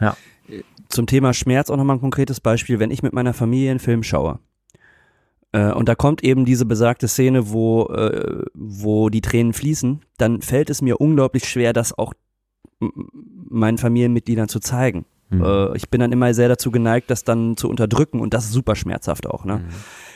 [0.00, 0.16] Ja.
[0.48, 0.58] Ja.
[0.88, 2.78] Zum Thema Schmerz auch nochmal ein konkretes Beispiel.
[2.78, 4.38] Wenn ich mit meiner Familie einen Film schaue,
[5.52, 10.42] äh, und da kommt eben diese besagte Szene, wo, äh, wo die Tränen fließen, dann
[10.42, 12.12] fällt es mir unglaublich schwer, das auch
[12.80, 15.04] meinen Familienmitgliedern zu zeigen.
[15.30, 15.42] Mhm.
[15.42, 18.52] Äh, ich bin dann immer sehr dazu geneigt, das dann zu unterdrücken und das ist
[18.52, 19.44] super schmerzhaft auch.
[19.44, 19.58] Ne?
[19.58, 19.64] Mhm.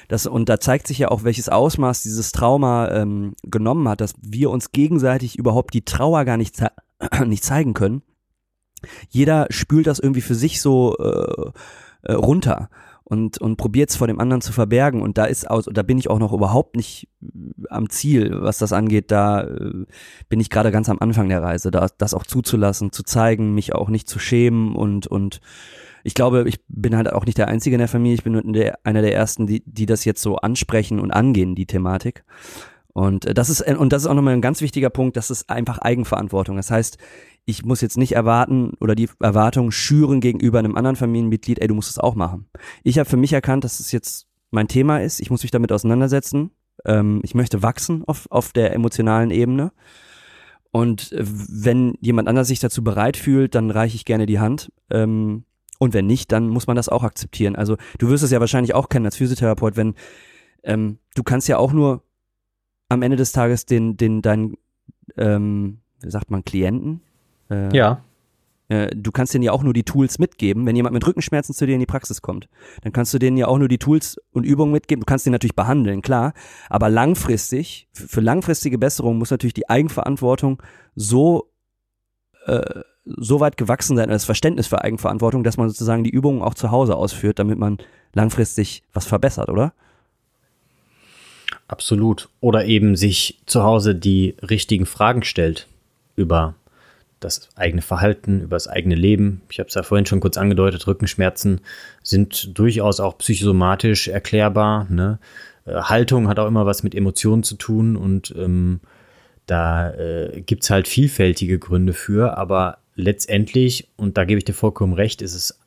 [0.09, 4.14] Das, und da zeigt sich ja auch, welches Ausmaß dieses Trauma ähm, genommen hat, dass
[4.21, 6.71] wir uns gegenseitig überhaupt die Trauer gar nicht, ze
[7.27, 8.03] nicht zeigen können.
[9.09, 11.51] Jeder spült das irgendwie für sich so äh,
[12.03, 12.68] äh, runter
[13.05, 15.03] und, und probiert es vor dem anderen zu verbergen.
[15.03, 17.27] Und da ist aus, da bin ich auch noch überhaupt nicht äh,
[17.68, 19.11] am Ziel, was das angeht.
[19.11, 19.85] Da äh,
[20.29, 23.75] bin ich gerade ganz am Anfang der Reise, da, das auch zuzulassen, zu zeigen, mich
[23.75, 25.40] auch nicht zu schämen und, und
[26.05, 28.79] ich glaube, ich bin halt auch nicht der Einzige in der Familie, ich bin der,
[28.85, 32.25] einer der ersten, die, die das jetzt so ansprechen und angehen, die Thematik.
[32.92, 35.49] Und äh, das ist, und das ist auch nochmal ein ganz wichtiger Punkt, das ist
[35.49, 36.57] einfach Eigenverantwortung.
[36.57, 36.99] Das heißt,
[37.44, 41.74] ich muss jetzt nicht erwarten oder die Erwartung schüren gegenüber einem anderen Familienmitglied, ey, du
[41.74, 42.48] musst es auch machen.
[42.85, 45.20] Ich habe für mich erkannt, dass es jetzt mein Thema ist.
[45.20, 46.52] Ich muss mich damit auseinandersetzen.
[46.85, 49.72] Ähm, ich möchte wachsen auf, auf der emotionalen Ebene.
[50.70, 54.72] Und äh, wenn jemand anders sich dazu bereit fühlt, dann reiche ich gerne die Hand.
[54.90, 55.44] Ähm,
[55.78, 57.57] und wenn nicht, dann muss man das auch akzeptieren.
[57.57, 59.94] Also du wirst es ja wahrscheinlich auch kennen als Physiotherapeut, wenn
[60.62, 62.05] ähm, du kannst ja auch nur
[62.88, 64.57] am Ende des Tages den, den, deinen,
[65.16, 67.00] ähm, wie sagt man, Klienten,
[67.53, 68.03] äh, ja.
[68.73, 70.65] Äh, du kannst denen ja auch nur die Tools mitgeben.
[70.67, 72.49] Wenn jemand mit Rückenschmerzen zu dir in die Praxis kommt,
[72.83, 75.01] dann kannst du denen ja auch nur die Tools und Übungen mitgeben.
[75.01, 76.33] Du kannst den natürlich behandeln, klar.
[76.71, 80.62] Aber langfristig, für langfristige Besserung muss natürlich die Eigenverantwortung
[80.95, 81.51] so,
[82.47, 86.55] äh, so weit gewachsen sein, das Verständnis für Eigenverantwortung, dass man sozusagen die Übungen auch
[86.55, 87.79] zu Hause ausführt, damit man
[88.15, 89.75] langfristig was verbessert, oder?
[91.69, 92.29] Absolut.
[92.41, 95.69] Oder eben sich zu Hause die richtigen Fragen stellt
[96.17, 96.55] über
[97.24, 99.42] das eigene Verhalten, über das eigene Leben.
[99.50, 101.61] Ich habe es ja vorhin schon kurz angedeutet, Rückenschmerzen
[102.02, 104.87] sind durchaus auch psychosomatisch erklärbar.
[104.90, 105.18] Ne?
[105.64, 108.80] Äh, Haltung hat auch immer was mit Emotionen zu tun und ähm,
[109.46, 114.54] da äh, gibt es halt vielfältige Gründe für, aber letztendlich, und da gebe ich dir
[114.54, 115.58] vollkommen recht, ist es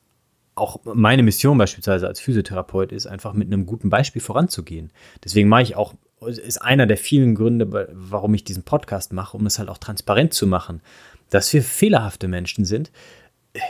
[0.54, 4.90] auch meine Mission beispielsweise als Physiotherapeut ist, einfach mit einem guten Beispiel voranzugehen.
[5.22, 5.94] Deswegen mache ich auch,
[6.26, 10.32] ist einer der vielen Gründe, warum ich diesen Podcast mache, um es halt auch transparent
[10.32, 10.80] zu machen
[11.30, 12.90] dass wir fehlerhafte Menschen sind.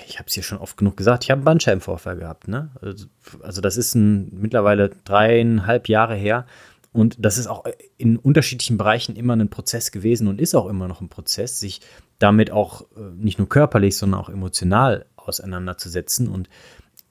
[0.08, 2.48] Ich habe es hier schon oft genug gesagt, ich habe einen Bandscheibenvorfall gehabt.
[2.48, 2.70] Ne?
[2.80, 3.06] Also,
[3.42, 6.46] also das ist ein, mittlerweile dreieinhalb Jahre her.
[6.92, 7.64] Und das ist auch
[7.98, 11.82] in unterschiedlichen Bereichen immer ein Prozess gewesen und ist auch immer noch ein Prozess, sich
[12.18, 16.28] damit auch äh, nicht nur körperlich, sondern auch emotional auseinanderzusetzen.
[16.28, 16.48] Und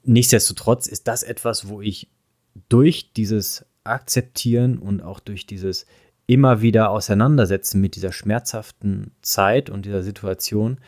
[0.04, 2.10] nichtsdestotrotz ist das etwas, wo ich
[2.68, 5.86] durch dieses Akzeptieren und auch durch dieses
[6.28, 10.80] immer wieder auseinandersetzen mit dieser schmerzhaften Zeit und dieser Situation,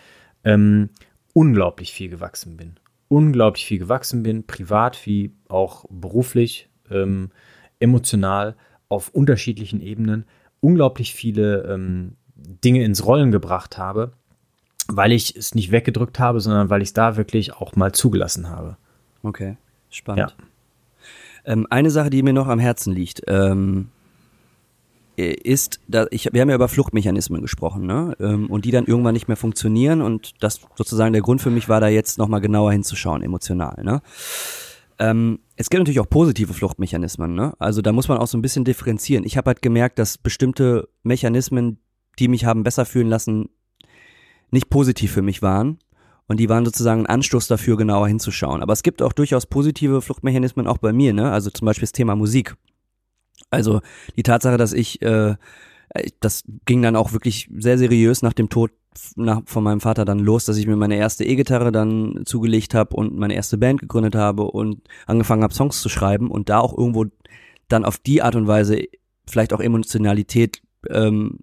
[0.44, 0.90] ähm,
[1.34, 2.80] unglaublich viel gewachsen bin.
[3.10, 7.30] Unglaublich viel gewachsen bin, privat wie auch beruflich, ähm,
[7.80, 8.56] emotional,
[8.90, 10.26] auf unterschiedlichen Ebenen,
[10.62, 14.14] unglaublich viele ähm, Dinge ins Rollen gebracht habe,
[14.88, 18.50] weil ich es nicht weggedrückt habe, sondern weil ich es da wirklich auch mal zugelassen
[18.50, 18.78] habe.
[19.24, 19.58] Okay,
[19.90, 20.36] spannend.
[20.38, 21.54] Ja.
[21.54, 23.97] Ähm, eine Sache, die mir noch am Herzen liegt, ähm, äh,
[25.18, 28.16] ist, da ich, wir haben ja über Fluchtmechanismen gesprochen, ne?
[28.20, 31.68] Ähm, und die dann irgendwann nicht mehr funktionieren und das sozusagen der Grund für mich
[31.68, 34.02] war, da jetzt nochmal genauer hinzuschauen, emotional, ne?
[35.00, 37.54] Ähm, es gibt natürlich auch positive Fluchtmechanismen, ne?
[37.58, 39.26] Also da muss man auch so ein bisschen differenzieren.
[39.26, 41.80] Ich habe halt gemerkt, dass bestimmte Mechanismen,
[42.20, 43.50] die mich haben besser fühlen lassen,
[44.52, 45.80] nicht positiv für mich waren.
[46.28, 48.62] Und die waren sozusagen ein Anstoß dafür, genauer hinzuschauen.
[48.62, 51.32] Aber es gibt auch durchaus positive Fluchtmechanismen auch bei mir, ne?
[51.32, 52.56] Also zum Beispiel das Thema Musik.
[53.50, 53.82] Also
[54.16, 55.36] die Tatsache, dass ich, äh,
[56.20, 58.72] das ging dann auch wirklich sehr seriös nach dem Tod
[59.16, 62.96] nach, von meinem Vater dann los, dass ich mir meine erste E-Gitarre dann zugelegt habe
[62.96, 66.78] und meine erste Band gegründet habe und angefangen habe, Songs zu schreiben und da auch
[66.78, 67.06] irgendwo
[67.68, 68.84] dann auf die Art und Weise
[69.28, 71.40] vielleicht auch Emotionalität ähm,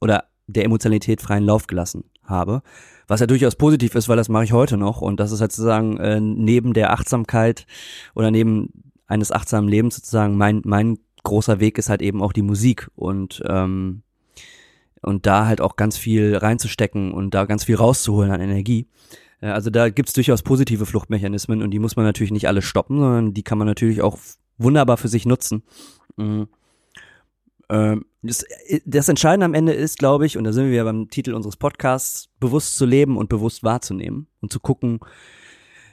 [0.00, 2.62] oder der Emotionalität freien Lauf gelassen habe.
[3.08, 5.52] Was ja durchaus positiv ist, weil das mache ich heute noch und das ist halt
[5.52, 7.66] sozusagen äh, neben der Achtsamkeit
[8.14, 12.42] oder neben eines achtsamen Lebens sozusagen mein, mein großer Weg ist halt eben auch die
[12.42, 14.02] Musik und ähm,
[15.02, 18.88] und da halt auch ganz viel reinzustecken und da ganz viel rauszuholen an Energie.
[19.40, 22.98] Äh, also da gibt's durchaus positive Fluchtmechanismen und die muss man natürlich nicht alle stoppen,
[22.98, 24.18] sondern die kann man natürlich auch
[24.58, 25.62] wunderbar für sich nutzen.
[26.16, 26.48] Mhm.
[27.68, 31.08] Ähm, das, äh, das Entscheidende am Ende ist, glaube ich, und da sind wir beim
[31.08, 35.00] Titel unseres Podcasts, bewusst zu leben und bewusst wahrzunehmen und zu gucken,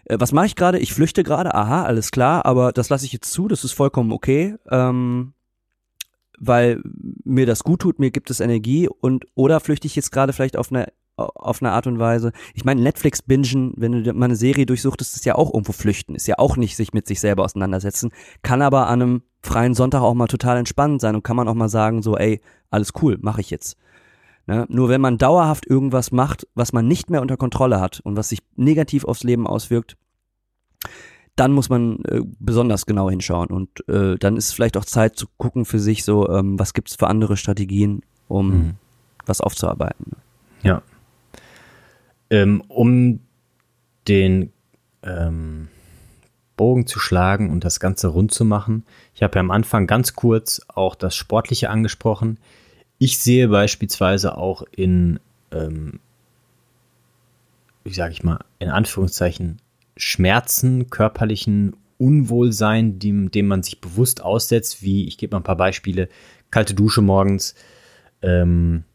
[0.05, 0.79] äh, was mache ich gerade?
[0.79, 4.11] Ich flüchte gerade, aha, alles klar, aber das lasse ich jetzt zu, das ist vollkommen
[4.11, 5.33] okay, ähm,
[6.39, 6.81] weil
[7.23, 10.57] mir das gut tut, mir gibt es Energie und oder flüchte ich jetzt gerade vielleicht
[10.57, 12.31] auf eine auf eine Art und Weise.
[12.55, 16.15] Ich meine, Netflix bingen, wenn du mal eine Serie durchsuchtest, ist ja auch irgendwo flüchten,
[16.15, 18.09] ist ja auch nicht sich mit sich selber auseinandersetzen,
[18.41, 21.53] kann aber an einem freien Sonntag auch mal total entspannend sein und kann man auch
[21.53, 23.77] mal sagen, so, ey, alles cool, mache ich jetzt.
[24.45, 24.65] Ne?
[24.69, 28.29] Nur wenn man dauerhaft irgendwas macht, was man nicht mehr unter Kontrolle hat und was
[28.29, 29.97] sich negativ aufs Leben auswirkt,
[31.35, 35.25] dann muss man äh, besonders genau hinschauen und äh, dann ist vielleicht auch Zeit zu
[35.37, 38.73] gucken für sich so, ähm, was gibt's für andere Strategien, um mhm.
[39.25, 40.11] was aufzuarbeiten.
[40.61, 40.83] Ja,
[42.33, 43.19] ähm, um
[44.07, 44.51] den
[45.03, 45.67] ähm,
[46.57, 48.85] Bogen zu schlagen und das Ganze rund zu machen.
[49.13, 52.39] Ich habe ja am Anfang ganz kurz auch das Sportliche angesprochen.
[53.03, 55.19] Ich sehe beispielsweise auch in,
[55.51, 55.99] ähm,
[57.83, 59.57] wie sage ich mal, in Anführungszeichen
[59.97, 65.57] Schmerzen, körperlichen Unwohlsein, dem, dem man sich bewusst aussetzt, wie, ich gebe mal ein paar
[65.57, 66.07] Beispiele,
[66.49, 67.55] kalte Dusche morgens,
[68.21, 68.85] ähm,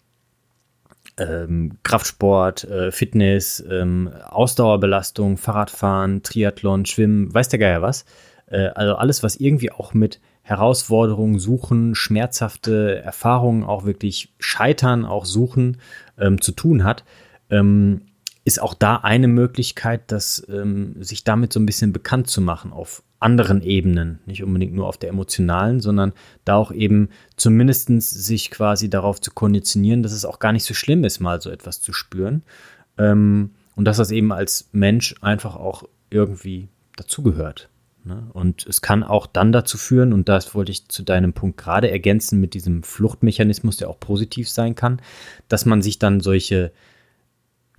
[1.18, 8.06] ähm, Kraftsport, äh, Fitness, ähm, Ausdauerbelastung, Fahrradfahren, Triathlon, Schwimmen, weiß der Geier was.
[8.46, 10.18] Äh, also alles, was irgendwie auch mit
[10.48, 15.76] Herausforderungen suchen, schmerzhafte Erfahrungen, auch wirklich Scheitern, auch suchen
[16.18, 17.04] ähm, zu tun hat,
[17.50, 18.00] ähm,
[18.46, 22.72] ist auch da eine Möglichkeit, das, ähm, sich damit so ein bisschen bekannt zu machen
[22.72, 26.14] auf anderen Ebenen, nicht unbedingt nur auf der emotionalen, sondern
[26.46, 30.72] da auch eben zumindest sich quasi darauf zu konditionieren, dass es auch gar nicht so
[30.72, 32.42] schlimm ist, mal so etwas zu spüren.
[32.96, 37.68] Ähm, und dass das eben als Mensch einfach auch irgendwie dazugehört.
[38.04, 38.28] Ne?
[38.32, 41.90] Und es kann auch dann dazu führen, und das wollte ich zu deinem Punkt gerade
[41.90, 45.00] ergänzen mit diesem Fluchtmechanismus, der auch positiv sein kann,
[45.48, 46.72] dass man sich dann solche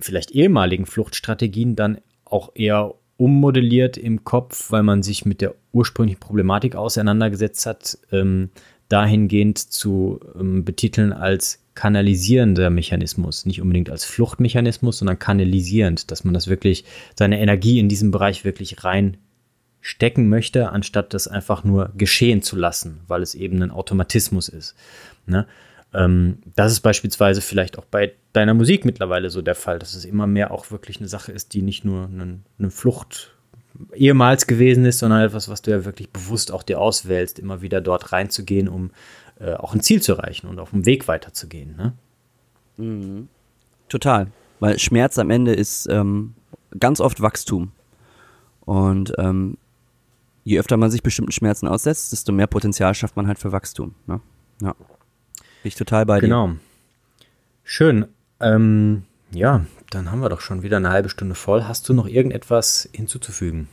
[0.00, 6.20] vielleicht ehemaligen Fluchtstrategien dann auch eher ummodelliert im Kopf, weil man sich mit der ursprünglichen
[6.20, 8.50] Problematik auseinandergesetzt hat, ähm,
[8.88, 16.34] dahingehend zu ähm, betiteln als kanalisierender Mechanismus, nicht unbedingt als Fluchtmechanismus, sondern kanalisierend, dass man
[16.34, 16.84] das wirklich,
[17.18, 18.84] seine Energie in diesem Bereich wirklich
[19.80, 24.74] reinstecken möchte, anstatt das einfach nur geschehen zu lassen, weil es eben ein Automatismus ist.
[25.26, 25.46] Ne?
[25.92, 30.04] Ähm, das ist beispielsweise vielleicht auch bei deiner Musik mittlerweile so der Fall, dass es
[30.04, 33.34] immer mehr auch wirklich eine Sache ist, die nicht nur eine, eine Flucht
[33.94, 37.80] ehemals gewesen ist, sondern etwas, was du ja wirklich bewusst auch dir auswählst, immer wieder
[37.80, 38.90] dort reinzugehen, um
[39.40, 41.76] äh, auch ein Ziel zu erreichen und auf dem Weg weiterzugehen.
[41.76, 41.92] Ne?
[42.76, 43.28] Mhm.
[43.88, 44.28] Total,
[44.60, 46.34] weil Schmerz am Ende ist ähm,
[46.78, 47.72] ganz oft Wachstum.
[48.60, 49.56] Und ähm,
[50.44, 53.94] je öfter man sich bestimmten Schmerzen aussetzt, desto mehr Potenzial schafft man halt für Wachstum.
[54.06, 54.20] Ne?
[54.60, 54.74] Ja.
[54.74, 56.46] Bin ich total bei genau.
[56.46, 56.52] dir.
[56.52, 56.60] Genau.
[57.64, 58.06] Schön.
[58.40, 61.64] Ähm, ja, dann haben wir doch schon wieder eine halbe Stunde voll.
[61.64, 63.68] Hast du noch irgendetwas hinzuzufügen?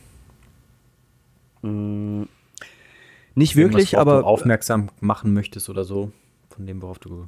[1.62, 2.24] Mm,
[3.34, 4.20] nicht wirklich, worauf aber.
[4.20, 6.12] Du aufmerksam machen möchtest oder so,
[6.50, 7.26] von dem, worauf du.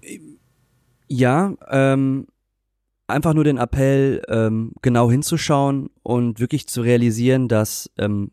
[1.08, 2.26] Ja, ähm,
[3.08, 8.30] einfach nur den Appell, ähm, genau hinzuschauen und wirklich zu realisieren, dass, ähm,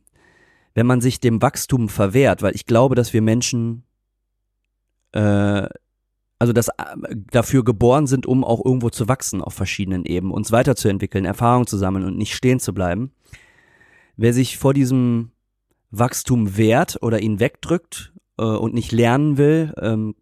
[0.78, 3.82] wenn man sich dem Wachstum verwehrt, weil ich glaube, dass wir Menschen
[5.12, 5.68] äh,
[6.38, 10.52] also dass äh, dafür geboren sind, um auch irgendwo zu wachsen auf verschiedenen Ebenen, uns
[10.52, 13.12] weiterzuentwickeln, Erfahrungen zu sammeln und nicht stehen zu bleiben.
[14.18, 15.32] Wer sich vor diesem
[15.90, 20.14] Wachstum wehrt oder ihn wegdrückt äh, und nicht lernen will, ähm,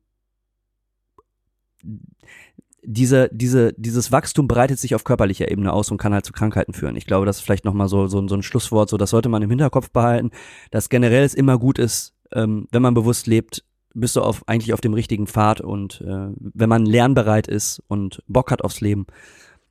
[2.85, 6.73] diese, diese, dieses Wachstum breitet sich auf körperlicher Ebene aus und kann halt zu Krankheiten
[6.73, 6.95] führen.
[6.95, 9.41] Ich glaube, das ist vielleicht nochmal so, so, so ein Schlusswort, so das sollte man
[9.41, 10.31] im Hinterkopf behalten,
[10.71, 13.63] dass generell es immer gut ist, ähm, wenn man bewusst lebt,
[13.93, 18.21] bist du auf, eigentlich auf dem richtigen Pfad und äh, wenn man lernbereit ist und
[18.27, 19.05] Bock hat aufs Leben,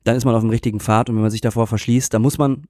[0.03, 2.37] dann ist man auf dem richtigen Pfad und wenn man sich davor verschließt, dann muss
[2.37, 2.63] man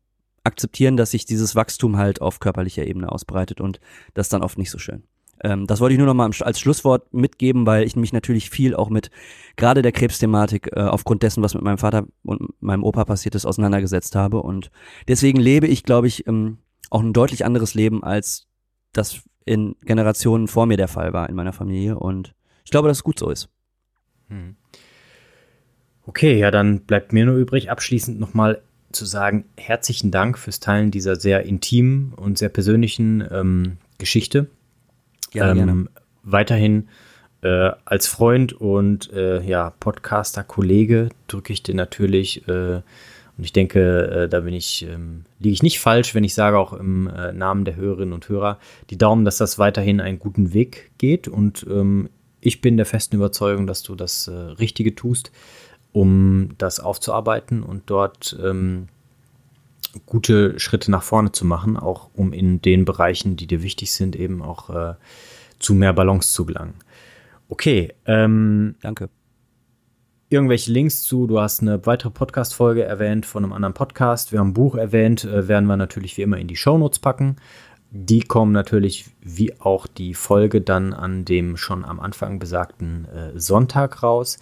[0.43, 3.79] akzeptieren, dass sich dieses Wachstum halt auf körperlicher Ebene ausbreitet und
[4.13, 5.03] das ist dann oft nicht so schön.
[5.45, 8.75] Ähm, das wollte ich nur noch mal als Schlusswort mitgeben, weil ich mich natürlich viel
[8.75, 9.11] auch mit
[9.57, 13.45] gerade der Krebsthematik äh, aufgrund dessen, was mit meinem Vater und meinem Opa passiert ist,
[13.45, 14.41] auseinandergesetzt habe.
[14.41, 14.71] Und
[15.07, 16.57] deswegen lebe ich, glaube ich, ähm,
[16.89, 18.47] auch ein deutlich anderes Leben, als
[18.91, 21.99] das in Generationen vor mir der Fall war in meiner Familie.
[21.99, 22.33] Und
[22.63, 23.47] ich glaube, dass es gut so ist.
[24.29, 24.55] Hm.
[26.07, 30.89] Okay, ja, dann bleibt mir nur übrig, abschließend nochmal zu sagen, herzlichen Dank fürs Teilen
[30.89, 34.47] dieser sehr intimen und sehr persönlichen ähm, Geschichte.
[35.35, 35.85] Gerne, ähm, gerne.
[36.23, 36.89] Weiterhin
[37.41, 42.81] äh, als Freund und äh, ja, Podcaster-Kollege drücke ich dir natürlich, äh,
[43.37, 46.57] und ich denke, äh, da bin ich, ähm, liege ich nicht falsch, wenn ich sage,
[46.57, 48.59] auch im äh, Namen der Hörerinnen und Hörer,
[48.89, 51.27] die Daumen, dass das weiterhin einen guten Weg geht.
[51.27, 52.09] Und ähm,
[52.39, 55.31] ich bin der festen Überzeugung, dass du das äh, Richtige tust,
[55.91, 58.87] um das aufzuarbeiten und dort ähm,
[60.05, 64.15] gute Schritte nach vorne zu machen, auch um in den Bereichen, die dir wichtig sind,
[64.15, 64.93] eben auch äh,
[65.59, 66.75] zu mehr Balance zu gelangen.
[67.49, 67.93] Okay.
[68.05, 69.09] Ähm, Danke.
[70.29, 74.49] Irgendwelche Links zu, du hast eine weitere Podcast-Folge erwähnt von einem anderen Podcast, wir haben
[74.49, 77.35] ein Buch erwähnt, äh, werden wir natürlich wie immer in die Shownotes packen.
[77.91, 83.39] Die kommen natürlich wie auch die Folge dann an dem schon am Anfang besagten äh,
[83.39, 84.37] Sonntag raus.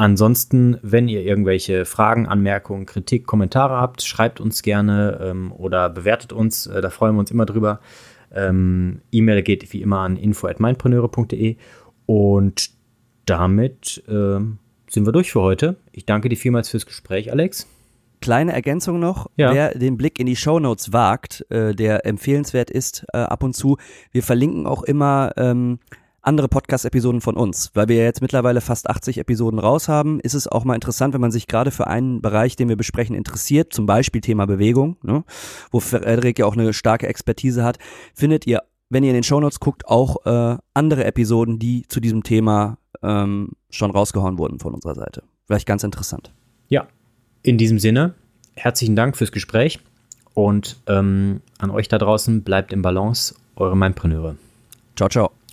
[0.00, 6.32] Ansonsten, wenn ihr irgendwelche Fragen, Anmerkungen, Kritik, Kommentare habt, schreibt uns gerne ähm, oder bewertet
[6.32, 6.66] uns.
[6.66, 7.80] Äh, da freuen wir uns immer drüber.
[8.32, 11.58] Ähm, E-Mail geht wie immer an info.mindpreneure.de
[12.06, 12.70] und
[13.26, 14.56] damit ähm,
[14.88, 15.76] sind wir durch für heute.
[15.92, 17.66] Ich danke dir vielmals fürs Gespräch, Alex.
[18.22, 19.52] Kleine Ergänzung noch, ja.
[19.52, 23.54] wer den Blick in die Show Notes wagt, äh, der empfehlenswert ist äh, ab und
[23.54, 23.76] zu.
[24.12, 25.78] Wir verlinken auch immer ähm,
[26.22, 27.70] andere Podcast-Episoden von uns.
[27.74, 31.14] Weil wir ja jetzt mittlerweile fast 80 Episoden raus haben, ist es auch mal interessant,
[31.14, 34.96] wenn man sich gerade für einen Bereich, den wir besprechen, interessiert, zum Beispiel Thema Bewegung,
[35.02, 35.24] ne,
[35.70, 37.78] wo Frederik ja auch eine starke Expertise hat,
[38.14, 42.22] findet ihr, wenn ihr in den Shownotes guckt, auch äh, andere Episoden, die zu diesem
[42.22, 45.22] Thema ähm, schon rausgehauen wurden von unserer Seite.
[45.46, 46.32] Vielleicht ganz interessant.
[46.68, 46.86] Ja,
[47.42, 48.14] in diesem Sinne,
[48.54, 49.80] herzlichen Dank fürs Gespräch
[50.34, 54.36] und ähm, an euch da draußen, bleibt im Balance, eure Mindpreneure.
[54.96, 55.39] Ciao, ciao.